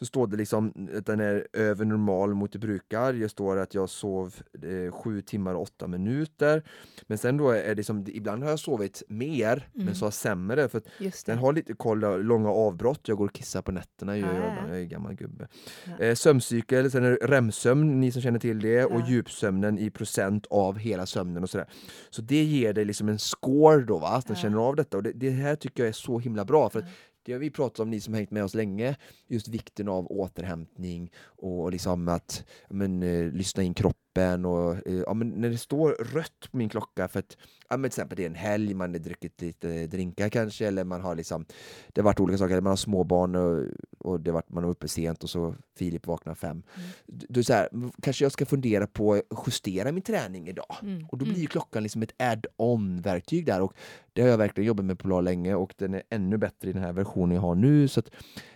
[0.03, 3.13] så står det liksom att den är över normal mot det brukar.
[3.13, 6.63] Det står att jag sov eh, sju timmar och åtta minuter.
[7.07, 9.85] Men sen då är det som, ibland har jag sovit mer mm.
[9.85, 10.81] men så sämre för
[11.25, 13.07] den har lite koll, långa avbrott.
[13.07, 15.47] Jag går och kissar på nätterna, jag, ah, jag är gammal gubbe.
[15.85, 16.05] Ja.
[16.05, 18.85] Eh, sömncykel, sen är det REM-sömn, ni som känner till det, ja.
[18.85, 21.67] och djupsömnen i procent av hela sömnen och sådär.
[22.09, 24.07] Så det ger dig liksom en score då, va?
[24.07, 24.41] att den ja.
[24.41, 26.69] känner av detta och det, det, här tycker jag är så himla bra.
[26.69, 26.85] för
[27.23, 28.95] det har vi pratat om, ni som hängt med oss länge,
[29.27, 34.02] just vikten av återhämtning och liksom att men, eh, lyssna in kroppen
[34.45, 37.37] och eh, ja, men när det står rött på min klocka för att
[37.69, 40.83] ja, men till exempel det är en helg, man har druckit lite drinkar kanske eller
[40.83, 41.45] man har liksom
[41.93, 43.65] det har varit olika saker, man har småbarn och,
[43.97, 46.63] och det varit, man är uppe sent och så Filip vaknar fem.
[46.75, 46.89] Mm.
[47.29, 47.69] Då så här,
[48.01, 51.07] kanske jag ska fundera på att justera min träning idag mm.
[51.11, 51.47] och då blir mm.
[51.47, 53.73] klockan liksom ett add-on verktyg där och
[54.13, 56.83] det har jag verkligen jobbat med Polar länge och den är ännu bättre i den
[56.83, 58.09] här versionen jag har nu så att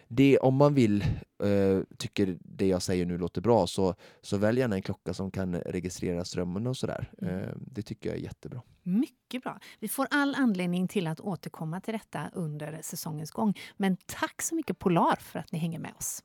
[0.07, 1.01] det, om man vill,
[1.43, 5.31] eh, tycker det jag säger nu låter bra, så, så välj gärna en klocka som
[5.31, 7.11] kan registrera strömmen och sådär.
[7.21, 7.39] Mm.
[7.39, 8.61] Eh, det tycker jag är jättebra.
[8.83, 9.59] Mycket bra.
[9.79, 13.53] Vi får all anledning till att återkomma till detta under säsongens gång.
[13.77, 16.23] Men tack så mycket Polar för att ni hänger med oss.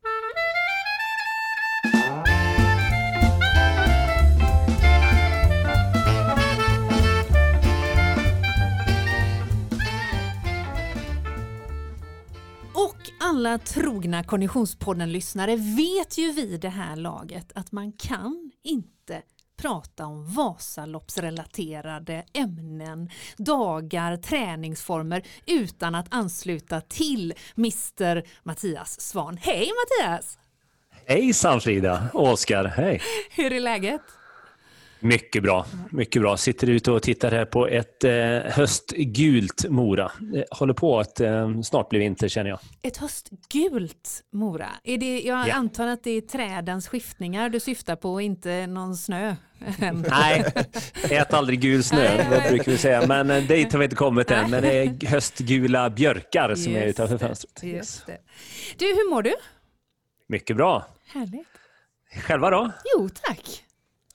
[13.33, 19.23] Alla trogna Konditionspodden-lyssnare vet ju vid det här laget att man kan inte
[19.57, 29.39] prata om Vasaloppsrelaterade ämnen, dagar, träningsformer utan att ansluta till Mr Mattias Svan.
[29.41, 30.39] Hej Mattias!
[31.07, 33.01] Hej Frida och Oskar, hej!
[33.31, 34.03] Hur är läget?
[35.05, 36.37] Mycket bra, mycket bra.
[36.37, 38.13] Sitter ute och tittar här på ett eh,
[38.45, 40.13] höstgult Mora.
[40.21, 42.59] Det håller på att eh, snart bli vinter känner jag.
[42.83, 44.69] Ett höstgult Mora?
[44.85, 45.55] Är det, jag ja.
[45.55, 49.37] antar att det är trädens skiftningar du syftar på och inte någon snö?
[50.11, 50.45] Nej,
[51.11, 53.07] ät aldrig gul snö, det brukar vi säga.
[53.07, 54.51] Men eh, dit har vi inte kommit än.
[54.51, 57.63] Men det är höstgula björkar som just är utanför fönstret.
[57.63, 58.19] Just det.
[58.77, 59.35] Du, hur mår du?
[60.29, 60.87] Mycket bra.
[61.07, 61.49] Härligt.
[62.27, 62.71] Själva då?
[62.97, 63.65] Jo, tack.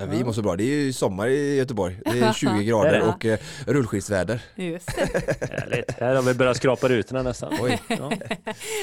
[0.06, 0.56] Vi mår så bra.
[0.56, 2.00] Det är ju sommar i Göteborg.
[2.06, 4.42] Det är 20 grader och eh, rullskidsväder.
[4.56, 5.50] Just det.
[5.52, 5.92] Härligt.
[5.92, 7.54] Här har vi börjat skrapa rutorna nästan.
[7.62, 7.82] Oj.
[7.88, 7.96] Ja.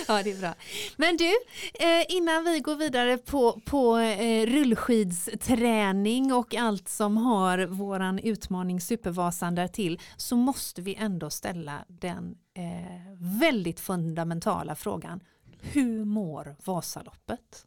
[0.09, 0.55] ja, det är bra.
[0.96, 1.29] Men du,
[1.74, 8.81] eh, innan vi går vidare på, på eh, rullskidsträning och allt som har våran utmaning
[8.81, 15.20] Supervasan där till så måste vi ändå ställa den eh, väldigt fundamentala frågan.
[15.61, 17.66] Hur mår Vasaloppet?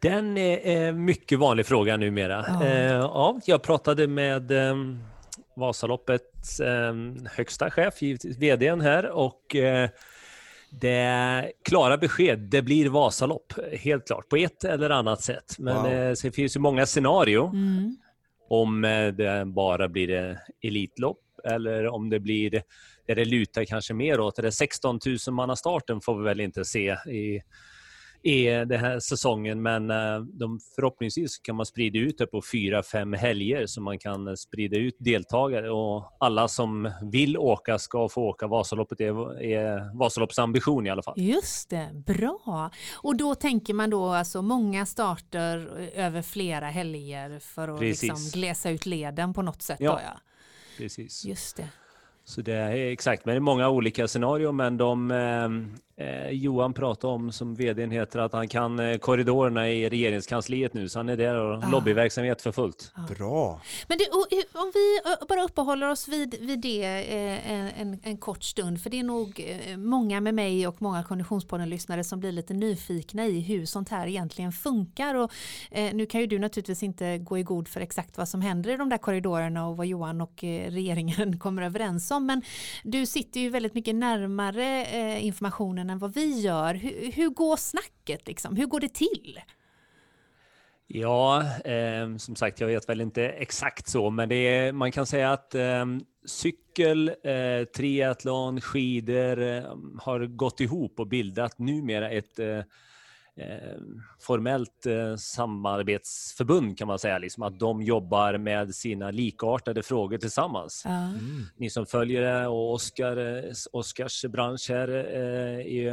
[0.00, 2.44] Den är en mycket vanlig fråga numera.
[2.48, 2.64] Ja.
[2.64, 4.74] Eh, ja, jag pratade med eh,
[5.56, 6.94] Vasaloppets eh,
[7.32, 9.90] högsta chef, givetvis vdn här, och eh,
[10.70, 15.58] det klara besked, det blir Vasalopp, helt klart, på ett eller annat sätt.
[15.58, 15.92] Men wow.
[15.92, 17.46] eh, det finns ju många scenario.
[17.46, 17.96] Mm.
[18.48, 18.82] Om
[19.16, 22.62] det bara blir elitlopp eller om det blir
[23.06, 26.64] där det lutar kanske mer åt det 16 000 manna starten får vi väl inte
[26.64, 27.42] se i
[28.26, 32.82] är den här säsongen men eh, de, förhoppningsvis kan man sprida ut det på fyra,
[32.82, 38.08] fem helger så man kan eh, sprida ut deltagare och alla som vill åka ska
[38.08, 39.00] få åka Vasaloppet.
[39.00, 41.14] Är, är Vasaloppets ambition i alla fall.
[41.16, 42.70] Just det, bra.
[42.94, 48.70] Och då tänker man då alltså många starter över flera helger för att liksom glesa
[48.70, 49.78] ut leden på något sätt.
[49.80, 50.20] Ja, då, ja.
[50.78, 51.24] precis.
[51.24, 51.68] Just det.
[52.24, 55.10] Så det är exakt, men det är många olika scenarier men de
[55.96, 60.74] eh, eh, Johan pratade om, som vdn heter, att han kan eh, korridorerna i regeringskansliet
[60.74, 61.70] nu, så han är där och ah.
[61.70, 62.92] lobbyverksamhet för fullt.
[62.94, 63.14] Ah.
[63.14, 63.60] Bra!
[63.88, 64.04] Men det,
[64.52, 68.98] om vi bara uppehåller oss vid, vid det eh, en, en kort stund, för det
[68.98, 73.66] är nog eh, många med mig och många Konditionspodden-lyssnare som blir lite nyfikna i hur
[73.66, 75.14] sånt här egentligen funkar.
[75.14, 75.32] Och,
[75.70, 78.70] eh, nu kan ju du naturligtvis inte gå i god för exakt vad som händer
[78.70, 82.42] i de där korridorerna och vad Johan och eh, regeringen kommer överens om, men
[82.84, 84.66] du sitter ju väldigt mycket närmare
[85.20, 86.74] informationen än vad vi gör.
[86.74, 88.26] Hur, hur går snacket?
[88.26, 88.56] Liksom?
[88.56, 89.40] Hur går det till?
[90.88, 95.06] Ja, eh, som sagt, jag vet väl inte exakt så, men det är, man kan
[95.06, 95.86] säga att eh,
[96.24, 102.60] cykel, eh, triathlon, skidor eh, har gått ihop och bildat numera ett eh,
[104.20, 104.86] formellt
[105.18, 110.84] samarbetsförbund kan man säga, liksom att de jobbar med sina likartade frågor tillsammans.
[110.86, 111.44] Mm.
[111.56, 114.90] Ni som följer det och Oskar, Oskars bransch här
[115.60, 115.90] i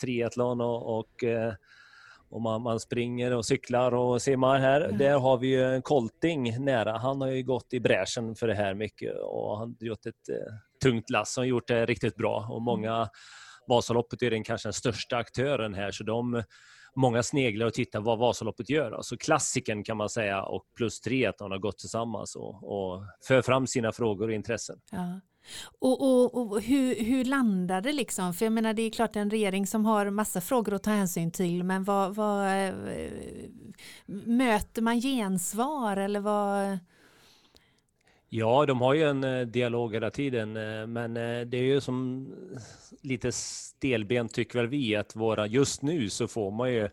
[0.00, 1.24] triathlon och, och
[2.30, 4.80] och man, man, springer och cyklar och simmar här.
[4.80, 4.98] Mm.
[4.98, 6.98] Där har vi ju en Kolting nära.
[6.98, 10.28] Han har ju gått i bräschen för det här mycket och han har gjort ett
[10.28, 12.46] eh, tungt lass och gjort det riktigt bra.
[12.50, 13.08] Och många, mm.
[13.68, 16.42] Vasaloppet är den kanske den största aktören här så de
[16.98, 18.92] Många sneglar och tittar vad Vasaloppet gör.
[18.92, 23.02] Alltså klassiken kan man säga och plus tre att de har gått tillsammans och, och
[23.22, 24.80] för fram sina frågor och intressen.
[24.90, 25.20] Ja.
[25.78, 28.34] Och, och, och hur, hur landar det liksom?
[28.34, 31.30] För jag menar det är klart en regering som har massa frågor att ta hänsyn
[31.30, 32.74] till men vad, vad eh,
[34.26, 36.78] möter man gensvar eller vad?
[38.28, 42.26] Ja, de har ju en eh, dialog hela tiden, eh, men det är ju som
[43.02, 46.84] lite stelbent tycker väl vi att våra, just nu så får man ju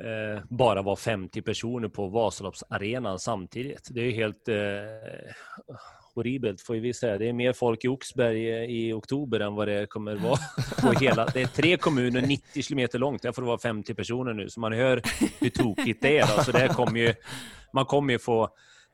[0.00, 3.88] eh, bara vara 50 personer på Vasaloppsarenan samtidigt.
[3.90, 4.56] Det är helt eh,
[6.14, 7.18] horribelt får vi säga.
[7.18, 10.38] Det är mer folk i Oxberg i oktober än vad det kommer vara
[10.82, 11.26] på hela...
[11.26, 13.22] Det är tre kommuner 90 kilometer långt.
[13.22, 15.02] Där får det vara 50 personer nu, så man hör
[15.40, 16.22] hur tokigt det är.
[16.22, 17.14] Alltså det kommer ju,
[17.72, 18.48] man kommer ju få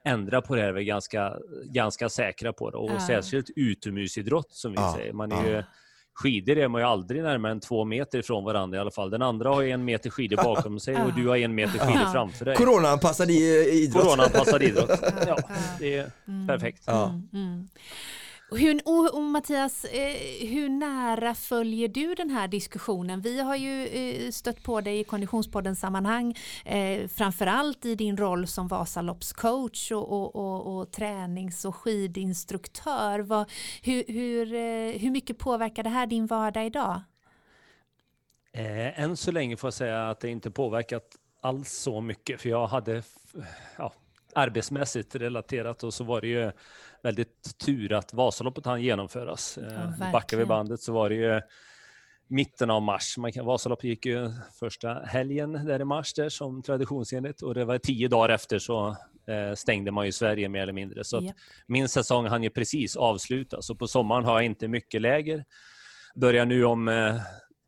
[0.05, 2.77] ändra på det här, vi är ganska, ganska säkra på det.
[2.77, 3.07] Och ja.
[3.07, 4.95] särskilt utomhusidrott som vi ja.
[4.97, 5.13] säger.
[5.13, 5.63] Man är ju,
[6.15, 9.11] skidor är man ju aldrig närmare än två meter ifrån varandra i alla fall.
[9.11, 12.45] Den andra har en meter skidor bakom sig och du har en meter skidor framför
[12.45, 12.57] dig.
[12.57, 14.05] Coronaanpassad idrott.
[14.05, 14.91] Coronaanpassad idrott.
[15.27, 15.39] Ja,
[15.79, 16.47] det är mm.
[16.47, 16.89] perfekt.
[16.89, 17.69] Mm, mm.
[18.53, 23.21] Och, hur, och, och Mattias, eh, hur nära följer du den här diskussionen?
[23.21, 26.35] Vi har ju eh, stött på dig i Konditionspodden sammanhang,
[26.65, 33.21] eh, framförallt i din roll som Vasaloppscoach och, och, och, och tränings och skidinstruktör.
[33.21, 33.51] Vad,
[33.83, 37.01] hur, hur, eh, hur mycket påverkar det här din vardag idag?
[38.53, 42.49] Eh, än så länge får jag säga att det inte påverkat alls så mycket, för
[42.49, 43.03] jag hade
[43.79, 43.93] ja,
[44.35, 46.53] arbetsmässigt relaterat och så var det ju
[47.03, 49.59] väldigt tur att Vasaloppet hann genomföras.
[49.63, 51.41] Ja, eh, Backar vi bandet så var det ju
[52.29, 53.19] mitten av mars.
[53.19, 57.65] Man kan, Vasaloppet gick ju första helgen där i mars där som traditionsenligt och det
[57.65, 58.89] var tio dagar efter så
[59.27, 61.05] eh, stängde man ju Sverige mer eller mindre.
[61.05, 61.33] Så ja.
[61.67, 65.45] min säsong hann ju precis avslutas och på sommaren har jag inte mycket läger.
[66.15, 67.17] Börjar nu om eh,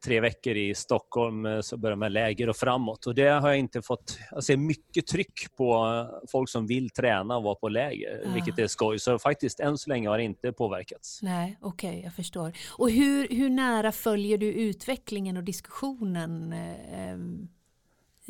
[0.05, 3.07] tre veckor i Stockholm eh, så börjar man läger och framåt.
[3.07, 4.19] Och det har jag inte fått...
[4.31, 8.31] Jag ser mycket tryck på eh, folk som vill träna och vara på läger, ja.
[8.35, 8.99] vilket är skoj.
[8.99, 11.23] Så faktiskt än så länge har det inte påverkats.
[11.23, 12.53] Nej, okej, okay, jag förstår.
[12.71, 17.17] Och hur, hur nära följer du utvecklingen och diskussionen eh,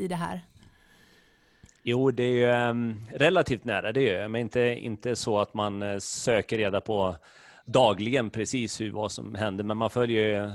[0.05, 0.41] i det här?
[1.83, 2.33] Jo, det är
[2.67, 7.17] ju um, relativt nära, det är men inte, inte så att man söker reda på
[7.67, 10.53] dagligen precis hur, vad som händer, men man följer Eh,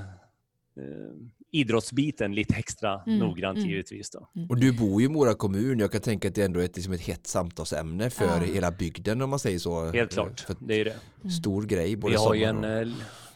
[1.51, 4.09] idrottsbiten lite extra mm, noggrant mm, givetvis.
[4.09, 4.29] Då.
[4.35, 4.49] Mm.
[4.49, 6.75] Och du bor ju i Mora kommun, jag kan tänka att det ändå är ett,
[6.75, 8.53] liksom ett hett samtalsämne för ja.
[8.53, 9.91] hela bygden om man säger så.
[9.91, 11.29] Helt klart, för det är det.
[11.29, 11.95] Stor grej.
[11.95, 12.69] Både Vi har ju en, och...
[12.69, 12.87] Eh,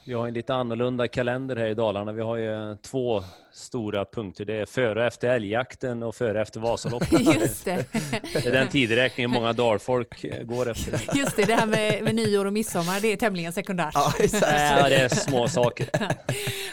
[0.06, 2.12] vi har en lite annorlunda kalender här i Dalarna.
[2.12, 4.46] Vi har ju två stora punkter.
[4.46, 7.22] Det är före och efter älgjakten och före och efter Vasaloppet.
[7.40, 7.86] Just det.
[8.34, 11.18] det är den tideräkningen många dalfolk eh, går efter.
[11.18, 13.94] Just det, det här med, med nyår och midsommar, det är tämligen sekundärt.
[13.94, 15.90] Ja, det är små saker.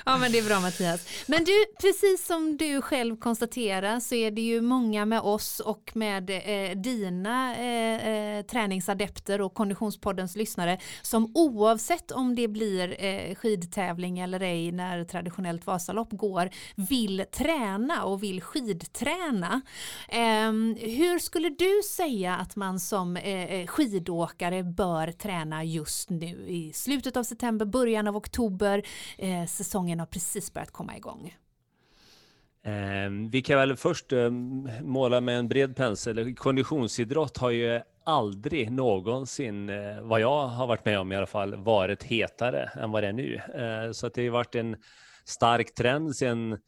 [0.07, 1.07] Ja, men det är bra Mattias.
[1.27, 5.91] Men du, precis som du själv konstaterar så är det ju många med oss och
[5.95, 13.35] med eh, dina eh, eh träningsadepter och Konditionspoddens lyssnare som oavsett om det blir eh,
[13.35, 19.61] skidtävling eller ej när traditionellt Vasalopp går vill träna och vill skidträna.
[20.09, 26.45] Eh, hur skulle du säga att man som eh, eh, skidåkare bör träna just nu
[26.49, 28.83] i slutet av september, början av oktober?
[29.19, 31.35] Eh, säsongen har precis börjat komma igång.
[32.65, 36.35] Ehm, vi kan väl först ehm, måla med en bred pensel.
[36.35, 41.57] Konditionsidrott har ju aldrig någonsin, eh, vad jag har varit med om i alla fall,
[41.57, 43.41] varit hetare än vad det är nu.
[43.55, 44.77] Eh, så att det har varit en
[45.31, 46.59] stark trend sedan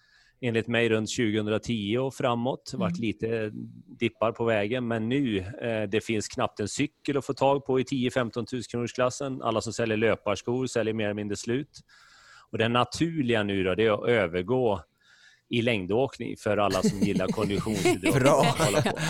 [0.40, 2.68] enligt mig runt 2010 och framåt.
[2.72, 3.06] Det varit mm.
[3.06, 3.50] lite
[3.98, 7.80] dippar på vägen, men nu eh, det finns knappt en cykel att få tag på
[7.80, 9.42] i 10-15 000 kronors klassen.
[9.42, 11.80] Alla som säljer löparskor säljer mer eller mindre slut.
[12.50, 14.80] Och det naturliga nu då, det är att övergå
[15.52, 18.14] i längdåkning för alla som gillar konditionsidrott.
[18.20, 18.46] Bra.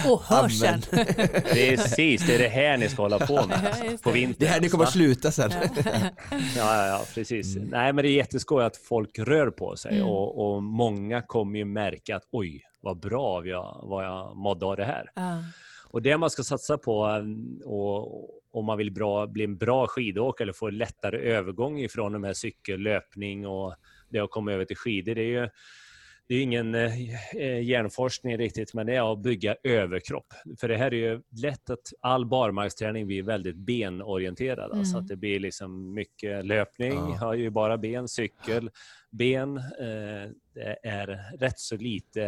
[0.07, 0.83] Och hörseln.
[1.45, 4.37] Precis, det är det här ni ska hålla på med på vintern.
[4.39, 5.51] Det här ni kommer att sluta sen.
[6.57, 7.57] Ja, ja, ja precis.
[7.57, 7.69] Mm.
[7.69, 10.09] Nej, men det är jätteskoj att folk rör på sig mm.
[10.09, 14.77] och, och, många kommer ju märka att oj, vad bra jag, vad jag mådde av
[14.77, 15.03] det här.
[15.19, 15.45] Uh.
[15.89, 17.01] Och det man ska satsa på
[17.65, 22.13] och, om man vill bra, bli en bra skidåkare eller få en lättare övergång ifrån
[22.13, 23.75] de här cykel, löpning och
[24.09, 25.49] det att komma över till skidor, det är ju
[26.33, 30.27] det är ingen eh, hjärnforskning riktigt, men det är att bygga överkropp.
[30.61, 34.73] För det här är ju lätt att all barmarksträning blir väldigt benorienterad.
[34.73, 34.85] Mm.
[34.85, 37.17] Så att det blir liksom mycket löpning, ja.
[37.21, 38.71] har ju bara ben, cykel,
[39.11, 39.57] ben.
[39.57, 42.25] Eh, det är rätt så lite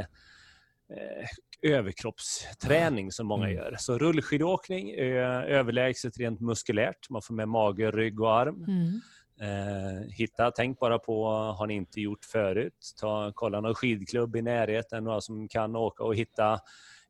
[0.92, 3.56] eh, överkroppsträning som många mm.
[3.56, 3.76] gör.
[3.78, 7.10] Så rullskidåkning är överlägset rent muskulärt.
[7.10, 8.64] Man får med mage, rygg och arm.
[8.68, 9.00] Mm.
[9.40, 14.42] Eh, hitta, tänk bara på, har ni inte gjort förut, ta, kolla någon skidklubb i
[14.42, 16.60] närheten, några som kan åka och hitta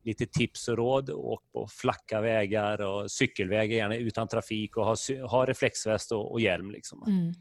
[0.03, 1.09] lite tips och råd.
[1.09, 4.95] Åk på flacka vägar och cykelvägar gärna utan trafik och ha,
[5.29, 6.71] ha reflexväst och, och hjälm.
[6.71, 7.03] Liksom.
[7.07, 7.33] Mm.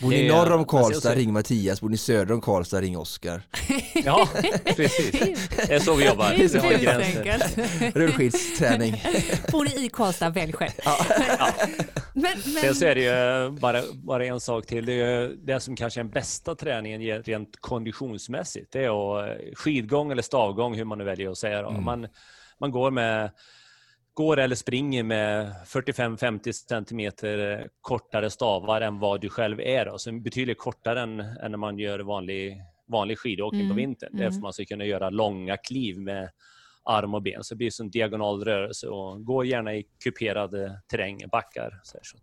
[0.00, 1.80] Bor ni norr om Karlstad, ring Mattias.
[1.80, 3.42] Bor ni söder om Karlstad, ring Oskar.
[4.04, 4.28] Ja,
[4.64, 5.48] precis.
[5.48, 6.34] Det är så vi jobbar.
[6.36, 9.02] Vi har Rullskidsträning.
[9.52, 10.72] Bor ni i Karlstad, välj själv.
[10.84, 10.96] Ja.
[11.38, 11.48] Ja.
[12.14, 12.62] Men, men...
[12.62, 14.86] Sen så är det ju bara, bara en sak till.
[14.86, 18.72] Det, är det som kanske är den bästa träningen rent konditionsmässigt.
[18.72, 21.58] Det är skidgång eller stavgång, hur man nu väljer att säga.
[21.58, 21.84] Mm.
[21.84, 22.08] Man,
[22.60, 23.30] man går med
[24.14, 29.84] går eller springer med 45-50 centimeter kortare stavar än vad du själv är.
[29.84, 29.98] Då.
[29.98, 33.70] Så betydligt kortare än, än när man gör vanlig, vanlig skidåkning mm.
[33.70, 34.12] på vintern.
[34.12, 34.24] Mm.
[34.24, 36.30] Därför man ska kunna göra långa kliv med
[36.84, 37.44] arm och ben.
[37.44, 40.50] Så det blir som diagonal rörelse och gå gärna i kuperad
[40.90, 41.80] terräng, backar.
[41.82, 42.18] Så här, så.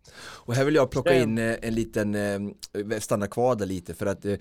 [0.46, 4.06] Och här vill jag plocka in eh, en liten, eh, stanna kvar där lite för
[4.06, 4.36] att eh,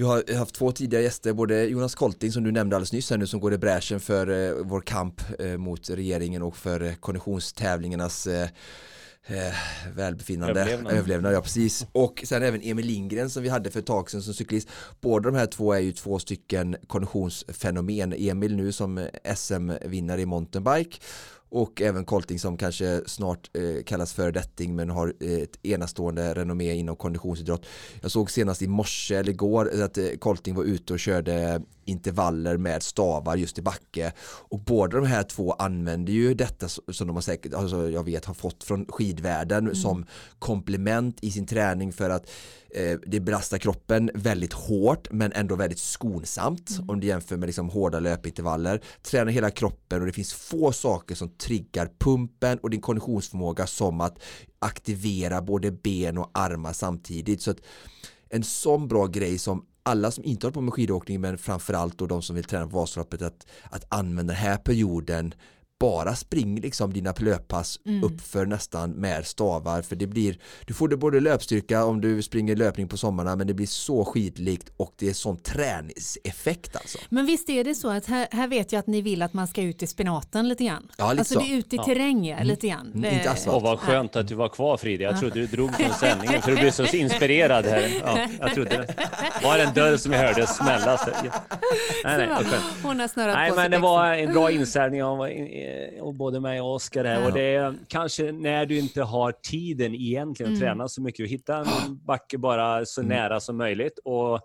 [0.00, 3.18] vi har haft två tidigare gäster, både Jonas Kolting som du nämnde alldeles nyss här
[3.18, 6.94] nu som går i bräschen för eh, vår kamp eh, mot regeringen och för eh,
[6.94, 8.48] konditionstävlingarnas eh,
[9.26, 9.54] eh,
[9.96, 10.92] välbefinnande, överlevnad.
[10.92, 11.34] överlevnad.
[11.34, 11.86] ja precis.
[11.92, 14.68] Och sen även Emil Lindgren som vi hade för ett tag sedan som cyklist.
[15.00, 18.14] Båda de här två är ju två stycken konditionsfenomen.
[18.18, 20.98] Emil nu som SM-vinnare i mountainbike
[21.50, 26.74] och även Colting som kanske snart eh, kallas föredetting men har eh, ett enastående renommé
[26.74, 27.66] inom konditionsidrott.
[28.00, 32.56] Jag såg senast i morse eller igår att eh, Colting var ute och körde intervaller
[32.56, 34.12] med stavar just i backe
[34.48, 38.24] och båda de här två använder ju detta som de har säkert, alltså jag vet
[38.24, 39.74] har fått från skidvärlden mm.
[39.74, 40.06] som
[40.38, 42.30] komplement i sin träning för att
[42.74, 46.90] eh, det belastar kroppen väldigt hårt men ändå väldigt skonsamt mm.
[46.90, 51.14] om du jämför med liksom hårda löpintervaller tränar hela kroppen och det finns få saker
[51.14, 54.18] som triggar pumpen och din konditionsförmåga som att
[54.58, 57.60] aktivera både ben och armar samtidigt så att
[58.28, 62.06] en sån bra grej som alla som inte håller på med skidåkning men framförallt då
[62.06, 65.34] de som vill träna på Vasaloppet att, att använda den här perioden
[65.80, 68.04] bara spring liksom dina löppass mm.
[68.04, 72.56] uppför nästan med stavar för det blir du får det både löpstyrka om du springer
[72.56, 76.98] löpning på sommarna men det blir så skidlikt och det är sån träningseffekt alltså.
[77.08, 79.46] Men visst är det så att här, här vet jag att ni vill att man
[79.46, 80.88] ska ut i spenaten lite grann.
[80.96, 81.40] Ja, lite alltså så.
[81.40, 81.84] det är ut i ja.
[81.84, 82.46] terräng mm.
[82.46, 82.92] lite grann.
[82.94, 83.56] Mm, inte asfalt.
[83.56, 85.04] Och vad skönt att du var kvar Frida.
[85.04, 88.02] Jag trodde du drog från sändningen för du blev så inspirerad här.
[88.04, 88.94] Ja, jag trodde det.
[89.42, 90.98] Var en dörr som jag hörde smälla.
[92.04, 92.44] Nej, nej,
[92.82, 95.04] Hon har snurrat nej, på men det var en bra inställning
[96.00, 97.20] och både mig och Oskar här.
[97.20, 97.26] Ja.
[97.26, 100.68] Och det är kanske när du inte har tiden egentligen att mm.
[100.68, 101.66] träna så mycket, hitta en
[102.04, 103.16] backe bara så mm.
[103.16, 103.98] nära som möjligt.
[104.04, 104.40] Och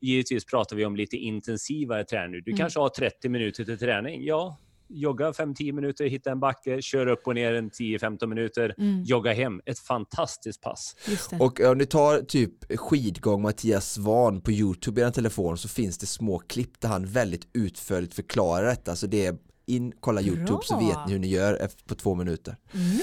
[0.00, 2.42] givetvis pratar vi om lite intensivare träning.
[2.44, 2.58] Du mm.
[2.58, 4.24] kanske har 30 minuter till träning.
[4.24, 9.02] Ja, jogga 5-10 minuter, hitta en backe, köra upp och ner en 10-15 minuter, mm.
[9.02, 9.60] jogga hem.
[9.66, 10.96] Ett fantastiskt pass.
[11.40, 15.98] Och om ni tar typ skidgång Mattias Svan på Youtube i en telefon så finns
[15.98, 18.96] det små klipp där han väldigt utförligt förklarar detta.
[18.96, 19.36] Så det är
[19.68, 20.30] in, kolla Bra.
[20.30, 22.56] Youtube så vet ni hur ni gör på två minuter.
[22.74, 22.98] Mm,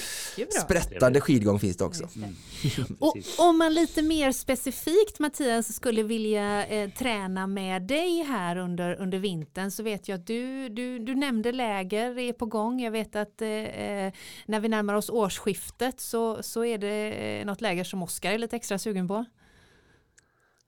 [0.62, 2.08] Sprättande skidgång finns det också.
[2.16, 2.36] Mm.
[3.00, 8.96] Och om man lite mer specifikt Mattias skulle vilja eh, träna med dig här under,
[8.96, 12.82] under vintern så vet jag att du, du, du nämnde läger är på gång.
[12.82, 14.14] Jag vet att eh, eh
[14.46, 18.38] när vi närmar oss årsskiftet så, så är det eh, något läger som Oskar är
[18.38, 19.26] lite extra sugen på.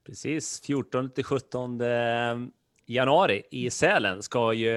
[0.05, 1.79] Precis, 14 till 17
[2.85, 4.71] januari i Sälen ska ju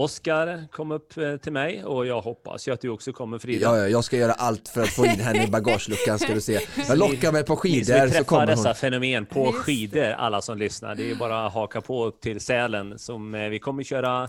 [0.00, 3.62] Oskar kom upp eh, till mig och jag hoppas ju att du också kommer Frida.
[3.62, 6.40] Ja, ja, jag ska göra allt för att få in henne i bagageluckan ska du
[6.40, 6.60] se.
[6.88, 8.50] Jag lockar mig på skidor så kommer hon.
[8.50, 10.94] dessa fenomen på skidor, alla som lyssnar.
[10.94, 14.28] Det är bara att haka på till Sälen som eh, vi kommer köra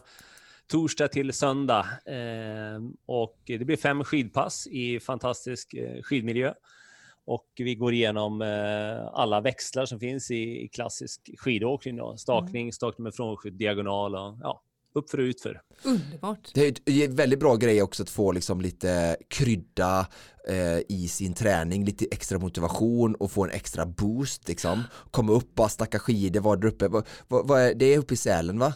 [0.68, 1.86] torsdag till söndag.
[2.06, 6.54] Eh, och det blir fem skidpass i fantastisk skidmiljö.
[7.26, 11.96] Och vi går igenom eh, alla växlar som finns i, i klassisk skidåkning.
[11.96, 12.18] Då.
[12.18, 12.72] Stakning, mm.
[12.72, 14.62] stakning med frånskydd, diagonal och ja,
[14.94, 15.62] uppför och utför.
[15.84, 16.52] Underbart.
[16.54, 20.08] Det är en väldigt bra grej också att få liksom lite krydda
[20.50, 24.84] eh, i sin träning, lite extra motivation och få en extra boost liksom.
[25.12, 26.88] Komma upp, bara snacka skidor, vara där uppe.
[26.88, 28.74] Va, va, va är, det är uppe i Sälen va?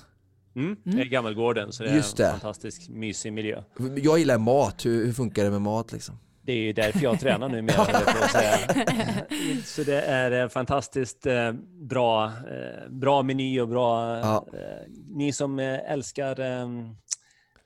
[0.56, 2.26] Mm, det är Gammelgården så det är Just det.
[2.26, 3.64] en fantastisk mysig miljö.
[3.96, 6.20] Jag gillar mat, hur, hur funkar det med mat liksom?
[6.46, 7.74] Det är ju därför jag tränar nu mer.
[9.66, 14.20] Så det är en fantastiskt eh, bra, eh, bra meny och bra...
[14.20, 14.48] Ja.
[14.54, 14.60] Eh,
[15.10, 16.36] ni som älskar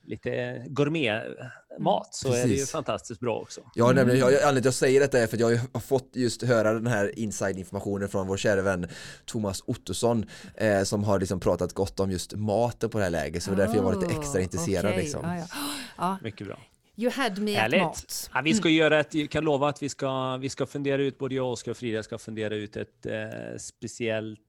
[0.10, 2.44] lite gourmetmat så Precis.
[2.44, 3.62] är det ju fantastiskt bra också.
[3.76, 6.10] Ja, nämligen, jag, anledningen till att jag säger detta är för att jag har fått
[6.14, 8.88] just höra den här inside-informationen från vår kära vän
[9.26, 10.26] Thomas Ottosson
[10.56, 13.58] eh, som har liksom pratat gott om just maten på det här läget så oh,
[13.58, 14.86] därför jag var lite extra intresserad.
[14.86, 15.02] Okay.
[15.02, 15.22] Liksom.
[15.24, 15.46] Ja, ja.
[15.98, 16.18] Ja.
[16.22, 16.60] Mycket bra.
[17.00, 17.82] You had me Härligt.
[17.82, 18.30] at mat.
[18.34, 18.78] Ja, vi ska mm.
[18.78, 21.72] göra ett, jag kan lova att vi ska, vi ska fundera ut, både jag, Oskar
[21.72, 24.40] och Frida ska fundera ut ett eh, speciellt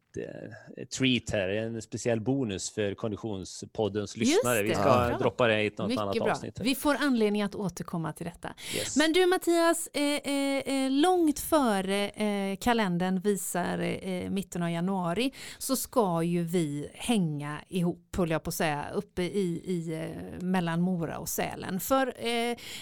[0.98, 4.62] treat här, en speciell bonus för Konditionspoddens lyssnare.
[4.62, 5.18] Vi ska ja.
[5.18, 6.30] droppa det i något Mycket annat bra.
[6.30, 6.61] avsnitt.
[6.61, 8.54] Vi får anledning att återkomma till detta.
[8.76, 8.96] Yes.
[8.96, 15.32] Men du Mattias, eh, eh, eh långt före eh, kalendern visar eh, mitten av januari
[15.58, 20.42] så ska ju vi hänga ihop, höll jag på att säga, uppe i, i eh,
[20.44, 21.80] mellan Mora och Sälen.
[21.80, 22.14] För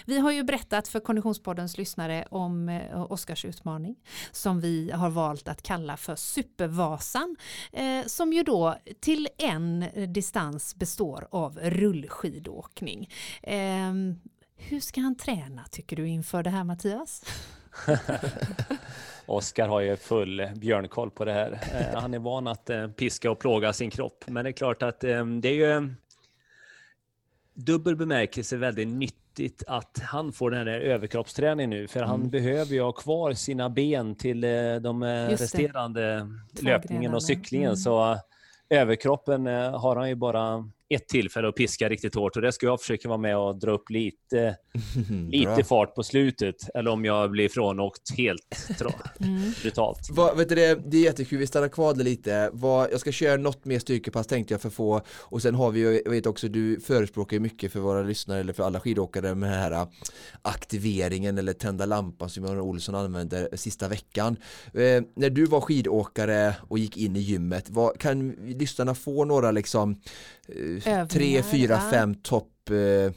[0.06, 3.96] vi har ju berättat för Konditionspoddens lyssnare om Oskars utmaning
[4.32, 7.36] som vi har valt att kalla för Supervasa resan
[7.72, 13.10] eh, som ju då till en eh, distans består av rullskidåkning.
[13.42, 13.92] Eh,
[14.56, 17.24] hur ska han träna tycker du inför det här Mattias?
[19.26, 21.60] Oskar har ju full björnkoll på det här.
[21.72, 24.82] Eh, han är van att eh, piska och plåga sin kropp, men det är klart
[24.82, 25.94] att det är ju
[27.58, 32.30] dubbel bemärkelse väldigt nyttigt att han får den här överkroppsträningen nu, för han mm.
[32.30, 36.28] behöver ju ha kvar sina ben till eh, de eh, resterande
[36.60, 37.66] löpningen och cyklingen.
[37.66, 37.76] Mm.
[37.76, 38.18] Så
[38.70, 42.66] överkroppen eh, har han ju bara ett tillfälle att piska riktigt hårt och det ska
[42.66, 44.56] jag försöka vara med och dra upp lite,
[45.30, 46.56] lite fart på slutet.
[46.74, 48.70] Eller om jag blir frånåkt helt
[49.20, 49.52] mm.
[49.62, 50.10] brutalt.
[50.10, 52.50] Va, vet du, det, det är jättekul, vi stannar kvar lite.
[52.52, 55.80] Va, jag ska köra något mer styrkepass tänkte jag för få och sen har vi
[55.80, 59.34] ju, jag vet också du förespråkar ju mycket för våra lyssnare eller för alla skidåkare
[59.34, 59.88] med den här äh,
[60.42, 64.36] aktiveringen eller tända lampan som Jan Olsson använder sista veckan.
[64.74, 69.50] Eh, när du var skidåkare och gick in i gymmet, vad, kan lyssnarna få några
[69.50, 70.00] liksom
[70.48, 73.12] Övningar, tre, fyra, fem topp eh,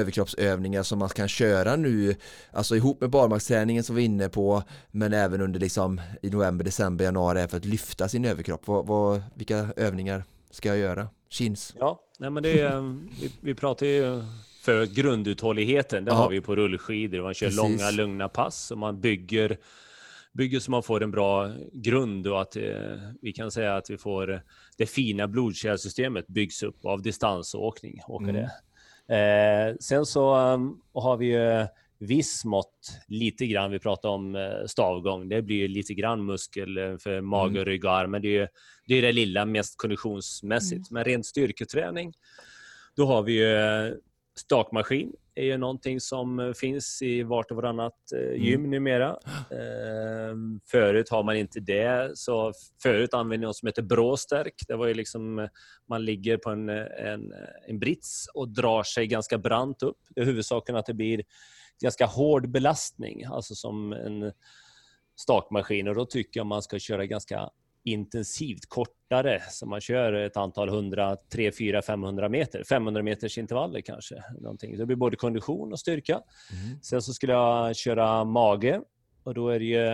[0.00, 2.14] överkroppsövningar som man kan köra nu,
[2.52, 6.64] alltså ihop med barmarksträningen som vi är inne på, men även under liksom i november,
[6.64, 8.66] december, januari för att lyfta sin överkropp.
[8.66, 11.08] Vad, vad, vilka övningar ska jag göra?
[11.28, 11.74] Chins?
[11.78, 12.80] Ja, nej men det är,
[13.20, 14.24] vi, vi pratar ju
[14.62, 17.58] för grunduthålligheten, det har vi på rullskidor, man kör Precis.
[17.58, 19.56] långa lugna pass och man bygger
[20.34, 22.62] bygger så man får en bra grund och att eh,
[23.22, 24.42] vi kan säga att vi får
[24.76, 28.00] det fina blodkärlsystemet byggs upp av distansåkning.
[28.08, 28.34] Åka mm.
[28.34, 28.50] det.
[29.16, 31.66] Eh, sen så um, har vi ju
[31.98, 37.20] viss mått, lite grann, vi pratar om eh, stavgång, det blir lite grann muskel för
[37.20, 37.64] mage, mm.
[37.64, 38.48] rygg och arm, men det är,
[38.86, 40.90] det är det lilla, mest konditionsmässigt.
[40.90, 40.94] Mm.
[41.00, 42.12] Men rent styrketräning,
[42.96, 44.00] då har vi ju
[44.38, 48.42] stakmaskin, är ju någonting som eh, finns i vart och varannat eh, mm.
[48.42, 48.70] gym mm.
[48.70, 49.18] numera.
[49.50, 50.36] Eh,
[50.70, 52.18] förut har man inte det.
[52.18, 54.54] Så förut använde man något som heter bråstärk.
[54.68, 55.48] Det var ju liksom, eh,
[55.88, 57.32] man ligger på en, en,
[57.68, 59.98] en brits och drar sig ganska brant upp.
[60.14, 61.22] Det är huvudsaken att det blir
[61.82, 64.32] ganska hård belastning, alltså som en
[65.16, 65.88] stakmaskin.
[65.88, 67.50] Och då tycker jag man ska köra ganska
[67.84, 73.80] intensivt kortare, så man kör ett antal hundra, tre, fyra, 500 meter, 500 meters intervaller
[73.80, 74.22] kanske.
[74.40, 74.78] Någonting.
[74.78, 76.12] Det blir både kondition och styrka.
[76.12, 76.82] Mm.
[76.82, 78.80] Sen så skulle jag köra mage
[79.24, 79.86] och då är det ju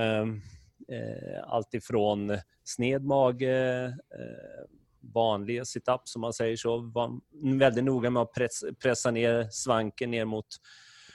[0.97, 4.67] eh, allt ifrån sned mage, eh,
[5.01, 7.21] vanliga sit-up som man säger så, var
[7.59, 10.47] väldigt noga med att press, pressa ner svanken ner mot,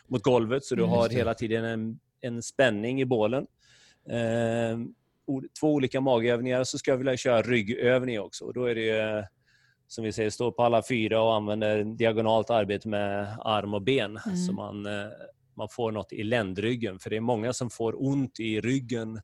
[0.07, 3.47] mot golvet så du mm, har hela tiden en, en spänning i bålen.
[4.09, 4.77] Eh,
[5.59, 8.45] två olika magövningar så ska jag vilja köra ryggövning också.
[8.45, 9.27] Och då är det
[9.87, 14.19] som vi säger, stå på alla fyra och använder diagonalt arbete med arm och ben
[14.25, 14.37] mm.
[14.37, 15.07] så man, eh,
[15.57, 16.99] man får något i ländryggen.
[16.99, 19.21] För det är många som får ont i ryggen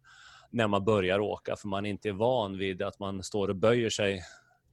[0.49, 3.89] när man börjar åka för man inte är van vid att man står och böjer
[3.89, 4.22] sig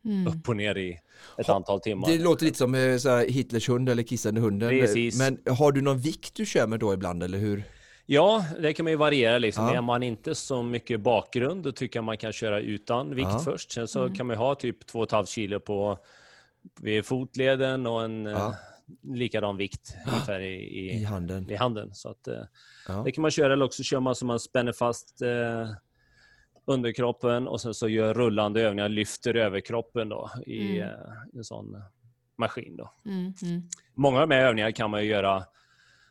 [0.04, 0.26] Mm.
[0.26, 0.98] upp och ner i
[1.38, 2.08] ett ha, antal timmar.
[2.08, 4.68] Det låter lite som eh, så här, Hitlers hund eller kissande hunden.
[4.68, 5.18] Precis.
[5.18, 7.64] Men har du någon vikt du kör med då ibland eller hur?
[8.10, 9.38] Ja, det kan man ju variera.
[9.38, 9.64] Liksom.
[9.64, 9.74] Ja.
[9.74, 13.38] Är man inte så mycket bakgrund, då tycker jag man kan köra utan vikt ja.
[13.38, 13.72] först.
[13.72, 14.14] Sen så mm.
[14.14, 15.98] kan man ha typ 2,5 kilo på
[16.80, 18.54] vid fotleden och en ja.
[19.02, 21.50] likadan vikt ungefär i, i, I handen.
[21.50, 21.94] i handen.
[21.94, 22.42] Så att, eh,
[22.88, 23.02] Ja.
[23.04, 25.70] det kan man köra eller också kör man så man spänner fast eh,
[26.64, 30.88] underkroppen och sen så gör rullande övningar, lyfter överkroppen då i Mm.
[30.88, 30.94] eh,
[31.34, 31.82] en sån
[32.38, 32.76] maskin.
[32.76, 32.92] Då.
[33.04, 33.62] Mm, mm.
[33.94, 35.44] Många av de här övningarna kan man ju göra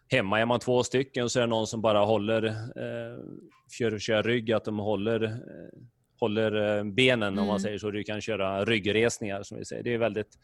[0.09, 0.39] hemma.
[0.39, 3.19] Är man två stycken så är det någon som bara håller, eh,
[3.71, 5.31] kör, kör rygg, att de håller, eh,
[6.19, 7.47] håller eh, benen om Mm.
[7.47, 7.91] man säger så.
[7.91, 9.83] Du kan köra ryggresningar som vi säger.
[9.83, 10.37] Det är väldigt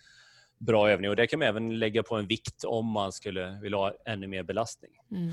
[0.58, 3.78] bra övning och det kan man även lägga på en vikt om man skulle vilja
[3.78, 4.92] ha ännu mer belastning.
[5.12, 5.32] Mm.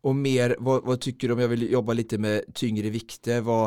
[0.00, 3.40] Och mer, vad, vad tycker du om jag vill jobba lite med tyngre vikter?
[3.40, 3.64] Vad,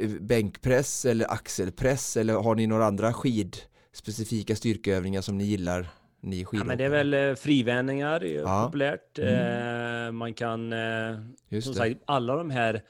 [0.00, 5.88] eh, bänkpress eller axelpress eller har ni några andra skidspecifika styrkeövningar som ni gillar?
[6.24, 6.68] Ni Ja, skidåkare?
[6.68, 8.64] men det är väl eh, frivändningar, är Ja.
[8.66, 9.18] populärt.
[9.18, 10.06] Mm.
[10.06, 11.18] Eh, man kan, eh,
[11.48, 11.78] Just som det.
[11.78, 12.82] sagt, alla de här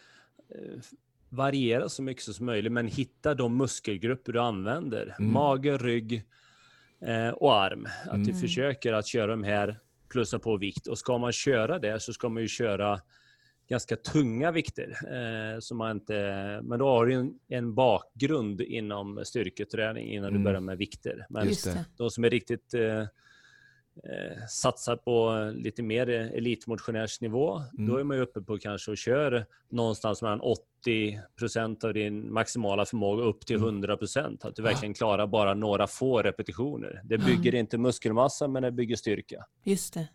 [1.28, 5.14] variera så mycket som möjligt, men hitta de muskelgrupper du använder.
[5.18, 5.32] Mm.
[5.32, 6.22] Mage, rygg
[7.34, 7.86] och arm.
[8.06, 8.40] Att du Mm.
[8.40, 9.78] försöker att köra de här,
[10.08, 10.86] plussa på vikt.
[10.86, 13.00] Och ska man köra det så ska man ju köra
[13.68, 14.88] ganska tunga vikter.
[14.90, 16.14] Eh, så man inte,
[16.62, 20.40] men då har du en, en bakgrund inom styrketräning innan Mm.
[20.40, 21.26] du börjar med vikter.
[21.30, 21.48] Men
[21.96, 23.04] de som är riktigt eh,
[24.04, 27.86] eh, satsar på lite mer elitmotionärsnivå, Mm.
[27.90, 32.32] då är man ju uppe på kanske och kör någonstans mellan 80 procent av din
[32.32, 33.68] maximala förmåga upp till Mm.
[33.68, 34.44] 100 procent.
[34.44, 37.00] Att du verkligen klarar bara några få repetitioner.
[37.04, 39.44] Det bygger inte muskelmassa, men det bygger styrka.
[39.64, 40.08] Just det.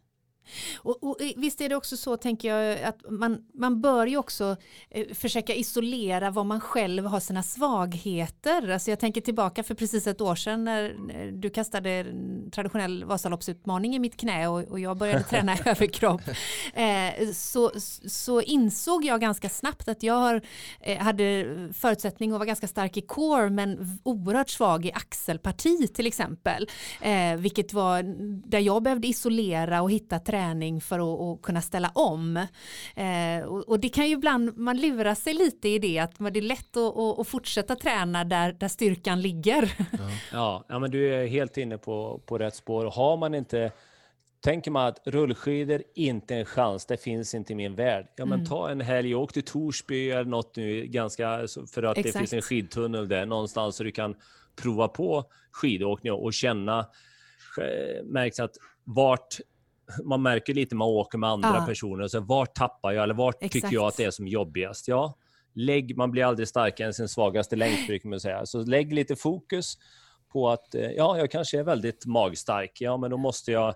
[0.78, 4.18] Och, och eh, visst är det också så, tänker jag, att man, man bör ju
[4.18, 4.56] också
[4.89, 8.70] eh, försöka isolera vad man själv har sina svagheter.
[8.70, 13.95] Alltså jag tänker tillbaka för precis ett år sedan när du kastade en traditionell Vasaloppsutmaning
[13.95, 16.22] i mitt knä och, och jag började träna överkropp.
[16.74, 17.72] Eh, så,
[18.06, 20.41] så insåg jag ganska snabbt att jag har,
[20.82, 26.08] eh, hade förutsättning att vara ganska stark i core men oerhört svag i axelparti till
[26.08, 26.70] exempel.
[27.02, 28.04] Eh, vilket var
[28.50, 32.38] där jag behövde isolera och hitta träning för att, att kunna ställa om.
[32.96, 36.40] Eh, och, och det kan ju ibland, man lurar sig lite i det att det
[36.40, 39.72] är lätt att, att, att fortsätta träna där, där styrkan ligger.
[40.32, 42.86] Ja, ja, men du är helt inne på, på rätt spår.
[42.86, 43.72] Har man inte
[44.42, 48.08] Tänker man att rullskidor inte är en chans, det finns inte i min värld.
[48.16, 48.46] Ja, men Mm.
[48.46, 52.18] ta en helg, åk till Torsby eller något nu, ganska, för att det Exakt.
[52.18, 54.16] finns en skidtunnel där någonstans så du kan
[54.56, 56.80] prova på skidåkning och känna,
[57.62, 59.40] eh, märks att vart,
[60.04, 61.66] man märker lite när man åker med andra Ja.
[61.66, 63.74] personer, så vart tappar jag eller tycker Exakt.
[63.74, 64.88] jag att det är som jobbigast?
[64.88, 65.18] Ja,
[65.54, 68.46] lägg, man blir aldrig starkare än sin svagaste länk, brukar man säga.
[68.46, 69.78] Så lägg lite fokus
[70.32, 72.72] på att, eh, ja, jag kanske är väldigt magstark.
[72.82, 73.76] Ja, men då måste jag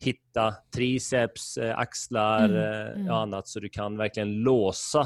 [0.00, 3.10] hitta triceps, eh, axlar Mm, eh, mm.
[3.10, 5.00] och annat så du kan verkligen låsa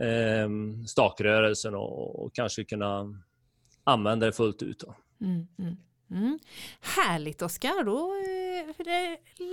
[0.00, 0.48] eh,
[0.86, 3.04] stakrörelsen och, och kanske kunna
[3.84, 4.78] använda det fullt ut.
[4.80, 4.94] Då.
[5.26, 5.76] Mm, mm,
[6.10, 6.38] mm.
[6.80, 8.12] Härligt Oskar, då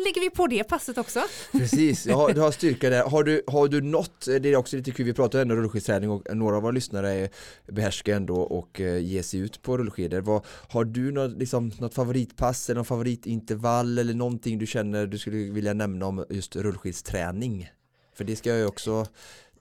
[0.06, 1.22] lägger vi på det passet också.
[1.52, 3.04] Precis, jag har, du har styrka där.
[3.04, 6.36] Har du, har du något, det är också lite kul, vi pratar ändå rullskidsträning och
[6.36, 7.30] några av våra lyssnare är,
[7.68, 10.22] behärskar ändå och eh, ger sig ut på rullskidor.
[10.22, 15.18] Vad, har du något, liksom, något favoritpass eller någon favoritintervall eller någonting du känner du
[15.18, 17.70] skulle vilja nämna om just rullskidsträning?
[18.14, 19.06] För det ska jag ju också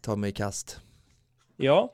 [0.01, 0.81] ta mig i kast.
[1.57, 1.93] Ja,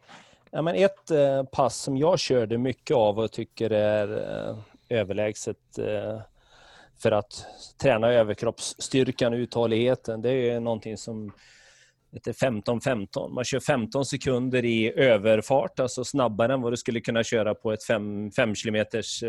[0.51, 4.09] ja men ett eh, pass som jag körde mycket av och tycker är
[4.49, 6.21] eh, överlägset eh,
[7.03, 7.47] för att
[7.83, 11.33] träna överkroppsstyrkan och uthålligheten, det är någonting som
[12.13, 13.29] heter 15-15.
[13.35, 17.73] Man kör 15 sekunder i överfart, alltså snabbare än vad du skulle kunna köra på
[17.73, 18.87] ett 5 km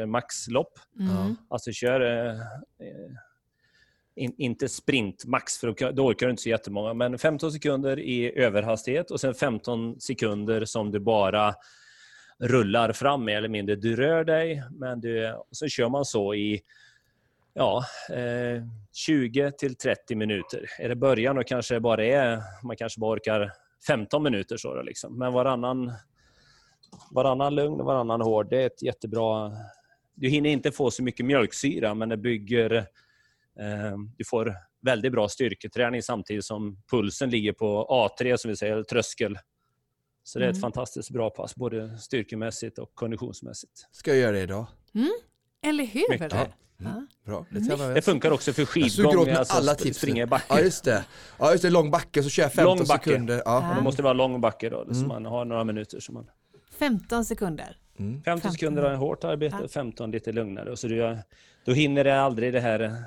[0.08, 0.80] maxlopp.
[1.00, 1.36] Mm.
[1.50, 2.40] Alltså kör eh,
[2.80, 3.12] eh,
[4.16, 8.00] in, inte sprint max, för då, då orkar du inte så jättemånga, men 15 sekunder
[8.00, 11.56] i överhastighet och sen 15 sekunder som du bara
[12.40, 13.76] rullar fram mer eller mindre.
[13.76, 16.62] Du rör dig, men du, och så kör man så i
[17.54, 20.66] ja, eh, 20 till 30 minuter.
[20.80, 23.52] Är det början och kanske bara är, man kanske bara orkar
[23.88, 25.18] 15 minuter så då liksom.
[25.18, 25.92] Men varannan,
[27.12, 29.52] varannan lugn och varannan hård, det är ett jättebra...
[30.14, 32.74] Du hinner inte få så mycket mjölksyra, men det bygger...
[33.60, 37.88] Eh, du får väldigt bra styrketräning samtidigt som pulsen ligger på
[38.20, 39.38] A3, som vi säger, eller tröskel.
[40.24, 40.62] Så det är ett Mm.
[40.62, 43.72] fantastiskt bra pass, både styrkemässigt och konditionsmässigt.
[43.92, 44.68] Ska jag göra det idag?
[45.62, 46.10] Eller hur?
[46.10, 46.34] Mycket.
[46.34, 46.42] Eller?
[46.80, 46.92] Mm.
[46.94, 47.06] Ja.
[47.26, 49.98] Bra, det jag Det funkar också för Jag skidgång, mig alltså alla sp- tips.
[49.98, 50.46] springa i backe.
[50.50, 51.06] Ja just det,
[51.40, 53.10] ja just det, lång backe så kör jag 15 Lång backe.
[53.10, 53.42] sekunder.
[53.46, 53.70] Ja.
[53.70, 53.76] Ja.
[53.78, 55.08] Det måste vara lång backe då, så Mm.
[55.08, 56.00] man har några minuter.
[56.00, 56.30] Så man...
[56.80, 57.78] 15 sekunder.
[58.00, 58.14] Mm.
[58.14, 58.52] 50 15.
[58.52, 59.68] sekunder är hårt arbete, Ja.
[59.68, 60.72] 15 lite lugnare.
[60.72, 61.18] Och så du,
[61.66, 63.04] då hinner det aldrig det här...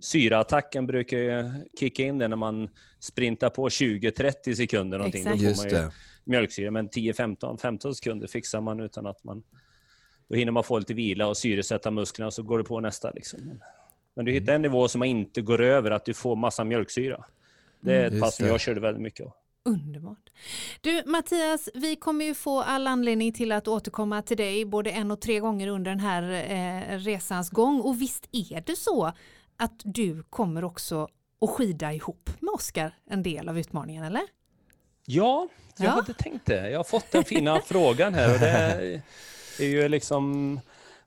[0.00, 2.68] Syraattacken brukar ju kicka in det när man
[3.00, 5.24] sprintar på 20-30 sekunder någonting.
[5.24, 5.40] Då Exakt.
[5.42, 5.92] får Just man ju det.
[6.24, 6.70] mjölksyra.
[6.70, 9.42] Men 10-15 15 sekunder fixar man utan att man...
[10.32, 13.10] Då hinner man få lite vila och syresätta musklerna så går det på nästa.
[13.10, 13.60] Liksom.
[14.14, 17.24] Men du hittar en nivå som inte går över att du får massa mjölksyra.
[17.80, 19.32] Det är ett Mm, pass som jag körde väldigt mycket av.
[19.64, 20.30] Underbart.
[20.80, 25.10] Du Mattias, vi kommer ju få all anledning till att återkomma till dig både en
[25.10, 26.22] och tre gånger under den här
[26.92, 27.80] eh, resans gång.
[27.80, 29.12] Och visst är det så
[29.56, 31.08] att du kommer också
[31.40, 34.22] att skida ihop med Oskar en del av utmaningen, eller?
[35.06, 35.90] Ja, jag Ja.
[35.90, 36.70] hade tänkt det.
[36.70, 39.02] Jag har fått den fina frågan här och det
[39.58, 40.60] är ju liksom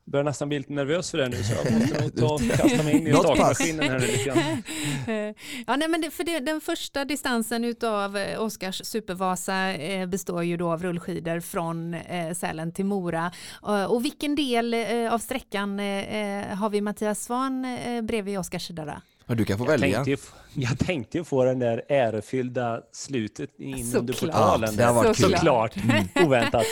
[0.08, 2.84] börjar nästan bli lite nervös för det nu så jag måste nog ta och kasta
[2.84, 4.64] mig in i stakmaskinen här lite grann.
[5.68, 10.43] Ja, nej, men det, för det, den första distansen utav eh, Oskars supervasa eh, består
[10.43, 13.32] ju då av rullskidor från eh, Sälen till Mora.
[13.68, 18.68] Eh, och vilken del eh, av sträckan eh, har vi Mattias Svan eh, bredvid Oskars
[18.68, 19.02] sida?
[19.26, 20.04] Ja, du kan få Jag välja.
[20.04, 20.26] tänkte,
[20.56, 24.36] jag tänkte ju få den där ärefyllda slutet in under Såklart.
[24.36, 24.70] portalen.
[24.72, 25.32] Ja, det har varit kul.
[25.32, 25.76] Såklart.
[26.26, 26.64] Oväntat.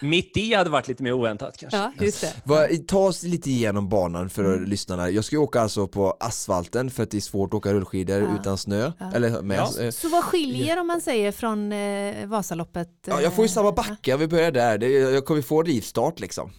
[0.00, 1.76] Mitt i hade varit lite mer oväntat kanske.
[1.78, 2.32] Ja, just det.
[2.44, 4.64] Vad- Ta oss lite igenom banan för Mm.
[4.64, 5.10] lyssnarna.
[5.10, 8.20] Jag ska ju åka alltså på asfalten för att det är svårt att åka rullskidor
[8.22, 8.28] Ja.
[8.40, 8.92] utan snö.
[8.98, 9.10] Ja.
[9.14, 9.58] Eller med.
[9.58, 9.82] Ja.
[9.82, 12.88] eh, Så vad skiljer om man säger från eh, Vasaloppet?
[13.06, 14.78] Ja, jag får ju eh, samma backe, om vi börjar där.
[14.78, 16.50] Det, jag kommer få rivstart liksom.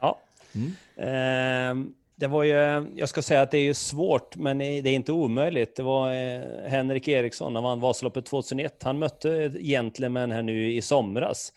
[0.00, 0.18] Ja.
[0.52, 0.72] Mm.
[1.02, 1.86] Ehm,
[2.20, 5.12] det var ju, jag ska säga att det är ju svårt, men det är inte
[5.12, 5.76] omöjligt.
[5.76, 8.82] Det var eh, Henrik Eriksson, han vann Vasaloppet 2001.
[8.82, 11.52] Han mötte gentleman här nu i somras.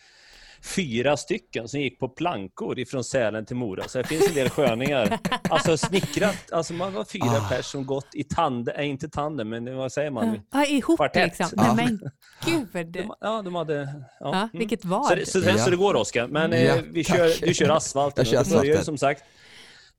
[0.75, 3.83] Fyra stycken som gick på plankor ifrån Sälen till Mora.
[3.87, 5.19] Så det finns en del sköningar.
[5.49, 7.49] Alltså snickrat, alltså man var fyra Ah.
[7.49, 10.39] pers som gått i tandem, äh, inte tandem, men vad säger man?
[10.51, 11.25] Ja, ihop Kvartett.
[11.39, 11.47] liksom.
[11.55, 11.73] Ja.
[11.73, 11.99] Nej, men
[12.73, 12.87] gud.
[12.93, 13.87] De, ja, de hade...
[14.19, 14.49] Ja, mm.
[14.53, 15.05] vilket vad.
[15.05, 15.57] Så, det- så, Ja.
[15.57, 18.25] så det går Oskar, men Ja, eh, vi kör, du kör asfalten.
[18.31, 18.85] Jag kör börjar asfalten.
[18.85, 19.23] som sagt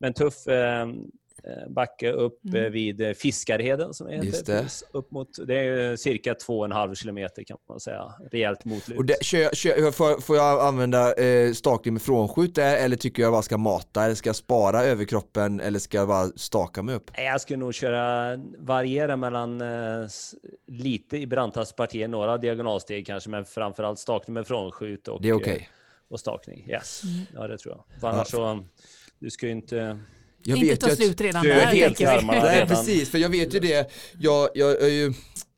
[0.05, 2.64] med en tuff eh, eh, backe upp Mm.
[2.64, 4.26] eh, vid eh, Fiskarheden som heter.
[4.26, 4.66] Just det.
[4.92, 8.12] Upp mot, det är cirka två och en halv kilometer kan man säga.
[8.32, 8.98] Rejält motlut.
[8.98, 13.22] Och det, kör, kör, får, får jag använda eh, stakning med frånskjut där eller tycker
[13.22, 14.05] jag bara ska mata?
[14.05, 17.11] Eller ska jag spara överkroppen eller ska jag bara staka mig upp?
[17.16, 20.07] Jag skulle nog köra, variera mellan eh,
[20.66, 25.48] lite i brantaste partier, några diagonalsteg kanske, men framförallt stakning med frånskjut och, Det är
[25.48, 25.62] eh,
[26.09, 26.66] och stakning.
[26.70, 27.16] Yes, Mm.
[27.34, 28.00] ja det tror jag.
[28.00, 28.64] För annars så,
[29.19, 29.99] du ska ju inte...
[30.47, 31.67] Jag inte vet ta slut redan Du är där.
[31.67, 32.43] helt armarna.
[32.43, 33.91] Nej precis, för jag vet ju det.
[34.19, 35.12] Jag, jag är ju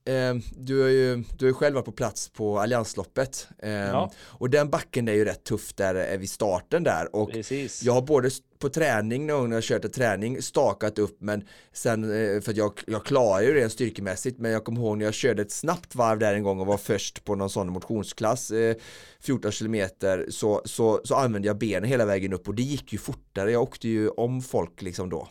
[0.07, 4.13] eh, du har ju du har ju själv varit på plats på Alliansloppet eh, Ja.
[4.25, 7.83] och den backen är ju rätt tuff där eh, vid starten där och Precis.
[7.83, 11.45] jag har både på träning någon gång när jag kört en träning stakat upp men
[11.73, 15.05] sen eh, för att jag, jag klarar ju det styrkemässigt men jag kommer ihåg när
[15.05, 18.51] jag körde ett snabbt varv där en gång och var först på någon sån motionsklass
[18.51, 18.77] eh,
[19.21, 22.99] 14 kilometer så, så, så använde jag benen hela vägen upp och det gick ju
[22.99, 25.29] fortare jag åkte ju om folk liksom då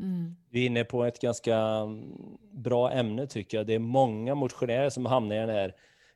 [0.00, 0.36] Mm.
[0.50, 2.12] Vi är inne på ett ganska mm,
[2.52, 3.66] bra ämne tycker jag.
[3.66, 5.74] Det är många motionärer som hamnar i den här.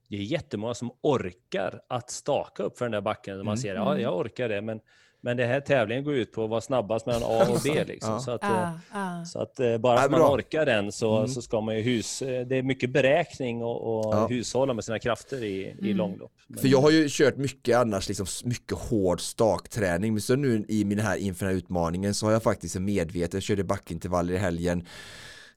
[0.09, 3.37] Det är jättemånga som orkar att staka upp för den där backen.
[3.37, 3.57] Man Mm.
[3.57, 4.81] ser, ja, jag orkar det, men,
[5.25, 7.85] men det här tävlingen går ut på att vara snabbast mellan A och B.
[7.85, 8.13] Liksom.
[8.13, 8.21] Ja.
[8.21, 9.25] Så att, eh, Ah, ah.
[9.25, 11.29] så att eh, bara Ja, att man orkar den så, Mm.
[11.29, 12.23] så ska man ju hus...
[12.23, 14.27] eh, Det är mycket beräkning och, och Ja.
[14.27, 15.97] hushålla med sina krafter i, i Mm.
[15.97, 16.33] långlopp.
[16.47, 20.13] Men- För jag har ju kört mycket annars, liksom mycket hård stakträning.
[20.13, 22.85] Men så nu i min här, inför den här utmaningen så har jag faktiskt en
[22.85, 24.87] medveten, jag körde backintervaller i helgen,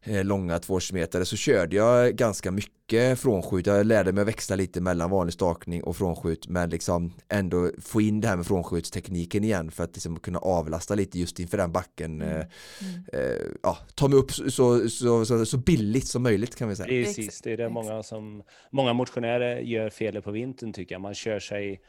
[0.06, 3.68] långa tvåårsmetare, så körde jag ganska mycket frånskjut.
[3.68, 8.02] Jag lärde mig att växla lite mellan vanlig stakning och frånskjut, men liksom ändå få
[8.02, 11.72] in det här med frånskjutstekniken igen för att liksom kunna avlasta lite just inför den
[11.72, 12.22] backen.
[12.22, 12.40] Mm.
[12.40, 16.76] Eh, eh, ja, ta mig upp så, så, så, så, billigt som möjligt kan vi
[16.76, 16.88] säga.
[16.88, 21.02] Precis, det är det många som många motionärer gör felet på vintern tycker jag.
[21.02, 21.82] Man kör sig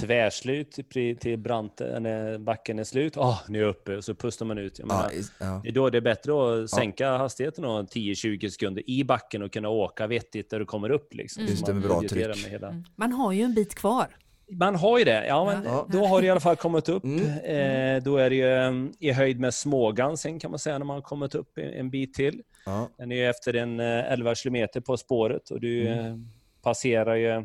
[0.00, 3.16] tvärslut till, till brant, när backen är slut.
[3.16, 4.78] Åh, nu är jag uppe och så pustar man ut.
[4.78, 5.60] Jag Ja, menar, i- ja.
[5.64, 9.52] det är då det är bättre att sänka hastigheten och 10-20 sekunder i backen och
[9.52, 11.14] kunna åka vettigt där du kommer upp.
[11.14, 11.50] Liksom, Mm.
[11.50, 12.26] Just det, med bra tryck.
[12.26, 12.68] med hela.
[12.68, 12.84] Mm.
[12.96, 14.06] Man har ju en bit kvar.
[14.52, 15.86] Man har ju det, ja men Ja.
[15.92, 17.04] då har det i alla fall kommit upp.
[17.04, 17.26] Mm.
[17.26, 20.94] Eh, då är det ju eh, i höjd med Smågansen kan man säga när man
[20.96, 22.42] har kommit upp en, bit till.
[22.66, 22.88] Ja.
[22.98, 26.06] Den är ju efter en eh, 11 kilometer på spåret och du Mm.
[26.06, 26.16] eh,
[26.62, 27.44] passerar ju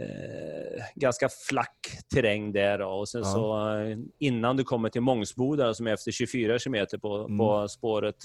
[0.00, 1.76] eh, ganska flack
[2.14, 2.86] terräng där då.
[2.88, 3.32] och sen Ja.
[3.32, 7.38] så eh, innan du kommer till Mångsboda som är efter 24 kilometer på, Mm.
[7.38, 8.16] på spåret,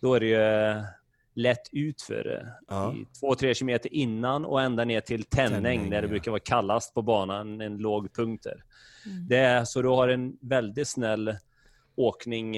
[0.00, 0.82] då är det ju eh,
[1.34, 2.52] lätt utför.
[2.68, 2.94] Ja.
[3.20, 6.94] Två, tre kilometer innan och ända ner till Tänning, Tänning, där det brukar vara kallast
[6.94, 8.64] på banan, en låg punkt där.
[9.06, 9.28] Mm.
[9.28, 11.36] Det är, så du har en väldigt snäll
[11.96, 12.56] åkning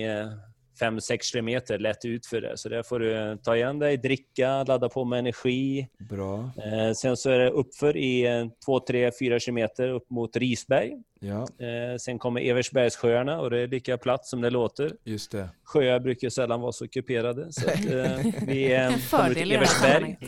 [0.81, 2.57] 5-6 kilometer lätt utför det.
[2.57, 5.89] Så där får du ta igen dig, dricka, ladda på med energi.
[5.99, 10.93] Bra, Eh, sen så är det uppför i 2, 3, 4 kilometer upp mot Risberg.
[11.21, 14.93] ja Eh, sen kommer Eversbergssjöarna och det är lika platt som det låter.
[15.05, 15.49] just det.
[15.65, 17.53] Sjöar brukar sällan vara så kuperade.
[17.53, 20.17] Så att, eh, vi eh, En kommer till Eversberg.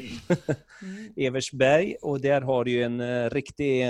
[0.83, 1.13] Mm.
[1.17, 3.87] Eversberg och där har du ju en eh, riktig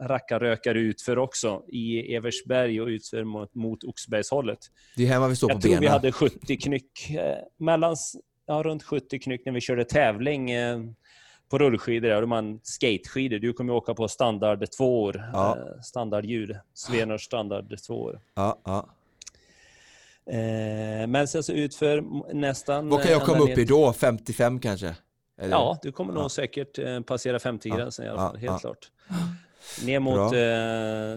[0.00, 4.58] rackarrökare utför också i Eversberg och utför mot, mot Oxbergshållet.
[4.96, 5.80] Det är här man vill stå Jag på tror benen.
[5.80, 7.96] vi hade 70 knyck, eh, mellan,
[8.46, 10.80] ja, runt 70 knyck när vi körde tävling eh,
[11.50, 12.08] på rullskidor.
[12.08, 13.38] Där, och man skateskidor.
[13.38, 15.56] Du kommer ju åka på standard två år, Ja.
[15.56, 16.58] eh, standardhjul.
[16.74, 18.20] Svenors standard två år.
[18.34, 18.88] Ja, ja.
[20.26, 22.88] Eh, men sen så utför nästan...
[22.88, 23.92] Vad kan jag eh, komma upp i då?
[23.92, 24.96] 55 kanske?
[25.40, 25.50] Eller?
[25.50, 26.28] Ja, du kommer nog Ja.
[26.28, 28.50] säkert eh, passera 50-gränsen i alla Ja, fall, ja.
[28.50, 28.90] helt klart.
[29.84, 31.12] Ner mot eh,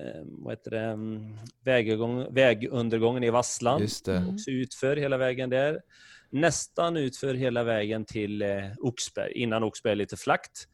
[0.00, 3.82] eh, vad heter det, mm, vägugång, vägundergången i Vassland.
[3.82, 4.16] Just det.
[4.16, 4.34] Mm.
[4.34, 5.80] Också utför hela vägen där.
[6.30, 9.32] Nästan utför hela vägen till eh, Oxberg.
[9.32, 10.68] Innan Oxberg är lite flackt.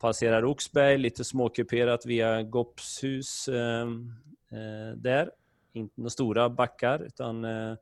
[0.00, 3.80] Passerar Oxberg, lite småkuperat via Goppshus eh,
[4.52, 5.30] eh, där.
[5.72, 7.74] Inte några stora backar, utan eh,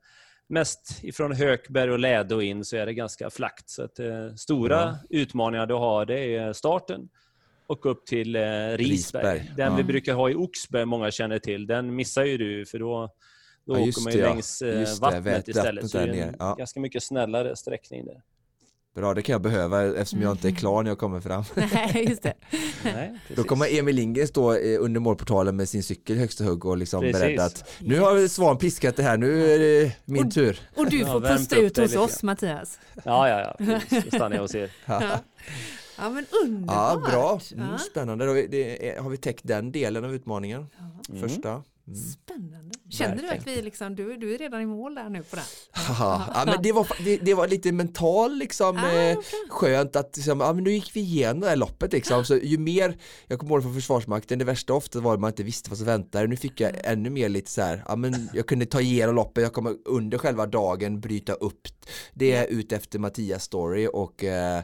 [0.47, 3.71] mest ifrån Hökberg och Läde och in så är det ganska flackt.
[3.71, 4.99] Så att, eh, stora Ja.
[5.11, 7.09] utmaningar du har det är starten
[7.71, 8.77] och upp till eh, Risberg.
[8.77, 9.77] Risberg, Den ja.
[9.77, 13.09] vi brukar ha i Oxberg, många känner till, den missar ju du för då,
[13.67, 15.91] då Ja, åker man ju det, längs eh, vattnet vattnet istället.
[15.91, 16.55] Så det är en ja.
[16.55, 18.23] ganska mycket snällare sträckning där.
[18.95, 20.55] Bra, det kan jag behöva eftersom jag inte Mm.
[20.57, 21.45] är klar när jag kommer fram.
[21.73, 22.35] Nej, just det.
[22.85, 26.77] Nej, Då kommer Emil Lindgren stå eh, under målportalen med sin cykel högsta hugg och
[26.77, 27.21] liksom Precis.
[27.21, 30.61] beredd att nu har Svan piskat det här, nu är det min Och- tur.
[30.77, 32.79] Och du får pusta ut hos oss, Mattias.
[33.05, 33.81] Ja, ja, ja.
[33.91, 34.71] Då stannar jag hos er.
[34.87, 35.03] Ja,
[36.01, 37.11] ja men Ja, underbart.
[37.11, 37.41] bra.
[37.51, 37.63] Ja.
[37.65, 38.27] Mm, spännande.
[38.27, 40.67] Då är det, har vi täckt den delen av utmaningen?
[41.11, 41.21] Mm.
[41.29, 41.51] Första.
[41.51, 41.63] Mm.
[42.13, 42.71] Spännande.
[42.91, 43.57] Känner du att Verkligen.
[43.59, 45.45] vi liksom, du, du är redan i mål där nu på den?
[45.99, 49.39] Ja, men det, var, det, det var lite mental liksom, Ah, eh, okej.
[49.49, 52.25] skönt att liksom, ja, men nu gick vi igenom det här loppet liksom.
[52.25, 52.97] Så ju mer,
[53.27, 55.87] jag kommer ihåg från Försvarsmakten, det värsta ofta var att man inte visste vad som
[55.87, 56.27] väntade.
[56.27, 59.43] Nu fick jag ännu mer lite så här, ja men jag kunde ta igenom loppet,
[59.43, 61.69] jag kommer under själva dagen bryta upp
[62.15, 64.63] det ut efter Mattias story och eh,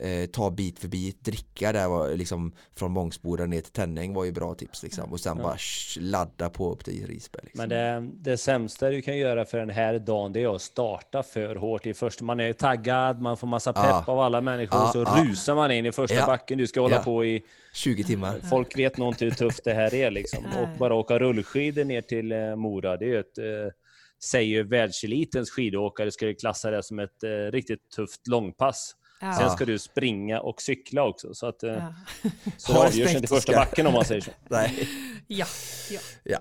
[0.00, 4.24] eh, ta bit för bit, dricka där var liksom från Mångsboda ner till Tänning var
[4.24, 5.12] ju bra tips liksom.
[5.12, 5.42] Och sen Ja.
[5.42, 7.42] bara sh, ladda på upp till Risberg.
[7.44, 7.58] Liksom.
[7.58, 11.22] Men det, det sämsta du kan göra för den här dagen det är att starta
[11.22, 12.24] för hårt i första.
[12.24, 14.04] Man är taggad, man får massa pepp Ja.
[14.06, 15.24] av alla människor Ja, så ja.
[15.24, 16.26] rusar man in i första Ja.
[16.26, 16.58] backen.
[16.58, 17.02] Du ska hålla Ja.
[17.02, 17.42] på i
[17.74, 18.40] 20 timmar.
[18.50, 20.44] Folk vet nog inte hur tufft det här är liksom.
[20.44, 23.44] Och bara åka rullskidor ner till eh, Mora, det är ju ett, eh,
[24.24, 28.94] säger ju världselitens skidåkare skulle klassa det som ett eh, riktigt tufft långpass.
[29.20, 29.50] Sen Ja.
[29.50, 31.94] ska du springa och cykla också, så att eh, Ja.
[32.56, 34.30] så avgörs inte första backen om man säger så.
[34.50, 34.88] Nej,
[35.26, 35.46] Ja,
[35.90, 36.00] ja.
[36.24, 36.38] ja.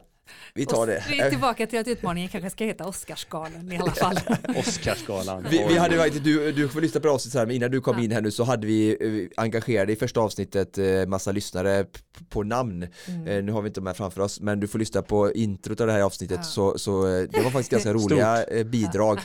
[0.53, 1.03] Vi tar Och det.
[1.09, 4.19] Vi är tillbaka till att utmaningen kanske ska heta Oscarsgalan i alla fall.
[4.57, 5.45] Oscarsgalan.
[5.49, 7.81] Vi, vi hade faktiskt, du, du får lyssna på det avsnittet här, men innan du
[7.81, 8.03] kom Ja.
[8.03, 8.89] in här nu så hade vi
[9.35, 11.85] eh, engagerade i första avsnittet eh, massa lyssnare
[12.29, 12.87] på namn.
[13.07, 13.27] Mm.
[13.27, 15.81] Eh, nu har vi inte de här framför oss, men du får lyssna på introt
[15.81, 16.43] av det här avsnittet Ja.
[16.43, 19.19] så, så det var faktiskt ganska roliga eh, bidrag.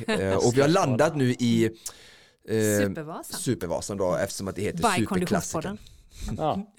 [0.45, 1.71] Och vi har landat nu i eh,
[2.55, 3.41] Supervasan.
[3.41, 5.79] Supervasan då eftersom att det heter By Superklassikern.
[6.37, 6.67] Ja,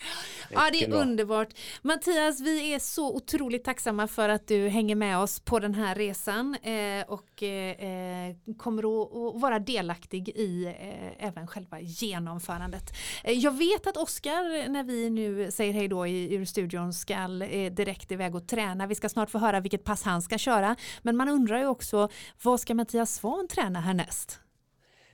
[0.54, 1.48] Ja, det är underbart.
[1.82, 5.96] Mattias, vi är så otroligt tacksamma för att du hänger med oss på den här
[5.96, 12.84] resan eh, och eh, kommer att, vara delaktig i eh, även själva genomförandet.
[13.24, 17.28] Jag vet att Oskar, när vi nu säger hej då i, ur studion, ska
[17.72, 18.88] direkt iväg och träna.
[18.88, 20.76] Vi ska snart få höra vilket pass han ska köra.
[21.02, 22.10] Men man undrar ju också,
[22.44, 24.43] vad ska Mattias Svahn träna härnäst?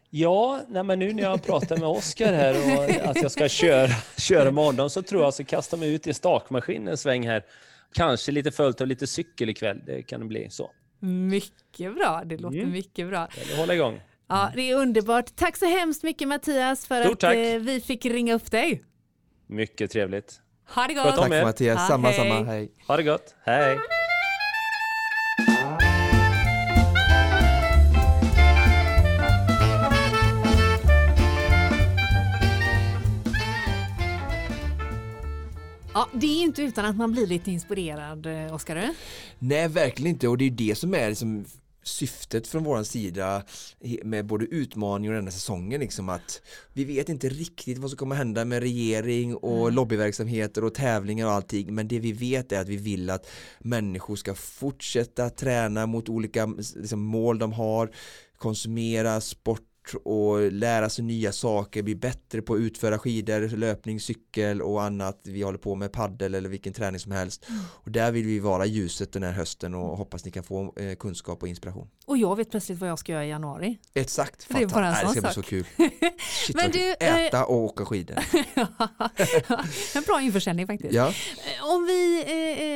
[0.10, 3.90] Ja nej, men nu när jag pratar med Oskar här och att jag ska köra,
[4.18, 6.98] köra med honom så tror jag att jag ska kasta mig ut i stakmaskinen en
[6.98, 7.44] sväng här.
[7.94, 10.72] Kanske lite följt av lite cykel ikväll, det kan det bli så.
[11.00, 12.72] Mycket bra, det låter Mm.
[12.72, 13.28] mycket bra.
[13.42, 14.02] Eller hålla igång.
[14.28, 15.36] Ja, det är underbart.
[15.36, 17.36] Tack så hemskt mycket Mattias för Stort att tack.
[17.36, 18.84] eh, vi fick ringa upp dig.
[19.48, 20.42] Mycket trevligt.
[20.76, 21.16] Ha det gott!
[21.16, 21.30] Tack.
[21.30, 22.18] Mattias, Ja, samma hej.
[22.18, 22.72] samma, hej.
[22.88, 23.36] Ha det gott.
[23.44, 23.78] Hej!
[36.20, 38.90] Det är inte utan att man blir lite inspirerad, eh, Oskar.
[39.40, 40.28] Nej, verkligen inte.
[40.28, 41.46] Och det är det som är liksom
[41.84, 43.44] syftet från våran sida
[44.04, 46.42] med både utmaningen och denna säsongen liksom att
[46.74, 51.32] vi vet inte riktigt vad som kommer hända med regering och lobbyverksamheter och tävlingar och
[51.32, 56.10] allting men det vi vet är att vi vill att människor ska fortsätta träna mot
[56.10, 56.46] olika
[56.76, 57.92] liksom, mål de har
[58.38, 64.62] konsumera sport och lära sig nya saker, bli bättre på att utföra skidor, löpning, cykel
[64.62, 65.22] och annat.
[65.24, 67.46] Vi håller på med paddel eller vilken träning som helst.
[67.84, 70.96] Och där vill vi vara ljuset den här hösten och hoppas ni kan få eh,
[70.96, 71.88] kunskap och inspiration.
[72.06, 73.78] Och jag vet plötsligt vad jag ska göra i januari.
[73.94, 75.66] Exakt, Det är bara en sån Det ska bli så kul.
[76.48, 78.18] Shit, Men du, eh, Äta och åka skidor.
[79.96, 80.94] en bra införsäljning faktiskt.
[80.94, 82.24] Ja, Eh, Om vi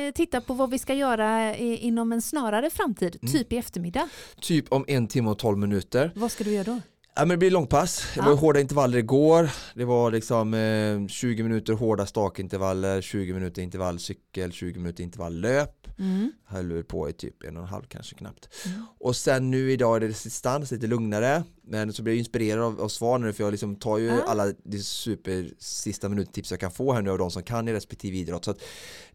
[0.06, 3.32] eh, tittar på vad vi ska göra inom en snarare framtid, Mm.
[3.32, 4.08] typ i eftermiddag.
[4.40, 6.12] typ om en timme och tolv minuter.
[6.14, 6.80] Vad ska du göra då?
[7.16, 8.04] Ja, men det blir långpass.
[8.14, 8.24] Det Ja.
[8.26, 9.50] var hårda intervaller igår.
[9.74, 15.40] Det var liksom eh, 20 minuter hårda stakintervaller, 20 minuter intervall cykel, 20 minuter intervall
[15.40, 15.98] löp.
[15.98, 16.32] Mm.
[16.46, 18.48] Höll på i typ en och en halv kanske knappt.
[18.66, 18.82] Mm.
[19.00, 21.42] Och sen nu idag är det distans, lite lugnare.
[21.66, 24.22] Men så blir jag inspirerad av, av svar nu för jag liksom tar ju Ja.
[24.26, 27.72] alla de super sista minuttips jag kan få här nu av de som kan i
[27.72, 28.44] respektive idrott.
[28.44, 28.58] Så att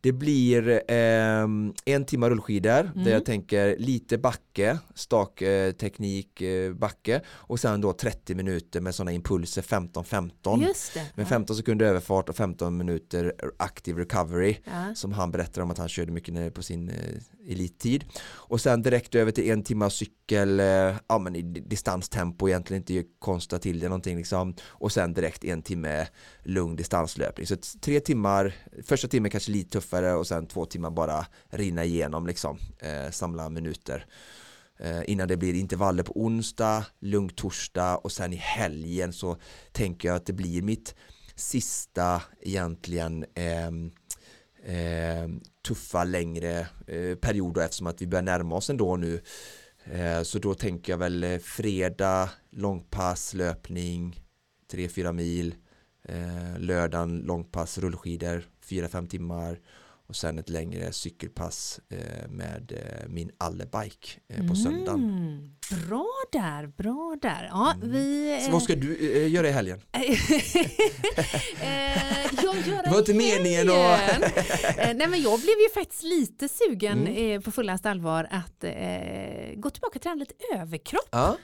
[0.02, 3.04] det blir ehm, en timme rullskidor Mm.
[3.04, 5.74] där jag tänker lite backe, stak eh,
[6.40, 10.68] eh, backe och sen då 30 minuter med sådana impulser 15-15.
[10.68, 11.06] Just det.
[11.16, 14.96] Med 15 sekunder överfart och 15 minuter active recovery Ja.
[14.96, 16.96] som han berättar om att han körde mycket på sin eh,
[17.52, 18.04] elittid.
[18.32, 20.66] Och sen direkt över till en timme cykel, eh,
[21.08, 21.60] ja men i di-
[22.40, 24.56] tempo, egentligen inte konsta till det någonting liksom.
[24.68, 26.08] Och sen direkt en timme
[26.44, 27.48] lugn distanslöpning.
[27.48, 32.28] Så tre timmar, första timmen kanske lite tuffare och sen två timmar bara rinna igenom
[32.28, 34.06] liksom, eh, samla minuter.
[34.80, 39.38] Eh, innan det blir intervaller på onsdag, lugn torsdag och sen i helgen så
[39.72, 40.96] tänker jag att det blir mitt
[41.36, 43.26] sista egentligen
[44.64, 45.28] eh,
[45.68, 49.22] tuffa längre eh, period då, eftersom att vi börjar närma oss ändå nu eh,
[49.92, 54.20] Eh, så då tänker jag väl eh, fredag långpass löpning
[54.72, 55.56] 3-4 mil.
[56.04, 59.60] Eh, lördagen långpass rullskidor 4-5 timmar
[60.10, 65.04] och sen ett längre cykelpass eh, med eh, min allebike eh, på söndagen.
[65.04, 65.50] Mm.
[65.88, 67.48] Bra där, bra där.
[67.52, 68.98] Ja, vi, Så vad ska du
[69.28, 69.82] göra i helgen?
[72.44, 77.08] jag göra Det var inte meningen att- Nej men jag blev ju faktiskt lite sugen
[77.08, 77.42] Mm.
[77.42, 78.64] på fullaste allvar att
[79.56, 81.38] gå tillbaka och träna lite överkropp Ja,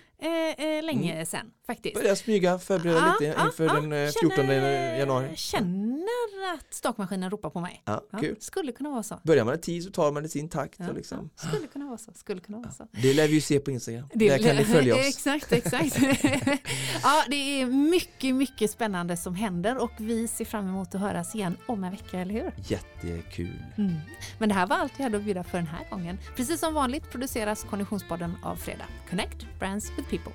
[0.83, 1.95] länge sen faktiskt.
[1.95, 3.73] börja smyga, förbereda Ja, lite inför ja.
[3.73, 5.35] den eh, 14 Känner- januari.
[5.35, 7.81] Känner att stakmaskinen ropar på mig.
[7.85, 8.35] Ja, Ja, kul.
[8.39, 9.19] Skulle kunna vara så.
[9.23, 10.75] Börjar man i tid så tar man det i sin takt.
[10.79, 11.29] Ja, och liksom.
[11.41, 12.11] ja, skulle kunna vara så.
[12.15, 12.87] Skulle kunna vara så.
[12.91, 14.07] Det lär vi ju se på Instagram.
[14.13, 15.01] Där kan ni följa oss.
[15.07, 15.97] Exakt, exakt.
[17.03, 21.35] ja, det är mycket, mycket spännande som händer och vi ser fram emot att höras
[21.35, 22.51] igen om en vecka, eller hur?
[22.67, 23.63] Jättekul.
[23.77, 23.93] Mm.
[24.39, 26.17] Men det här var allt vi hade att bjuda för den här gången.
[26.35, 28.85] Precis som vanligt produceras Konditionspodden av Fredag.
[29.09, 30.33] Connect Brands with People.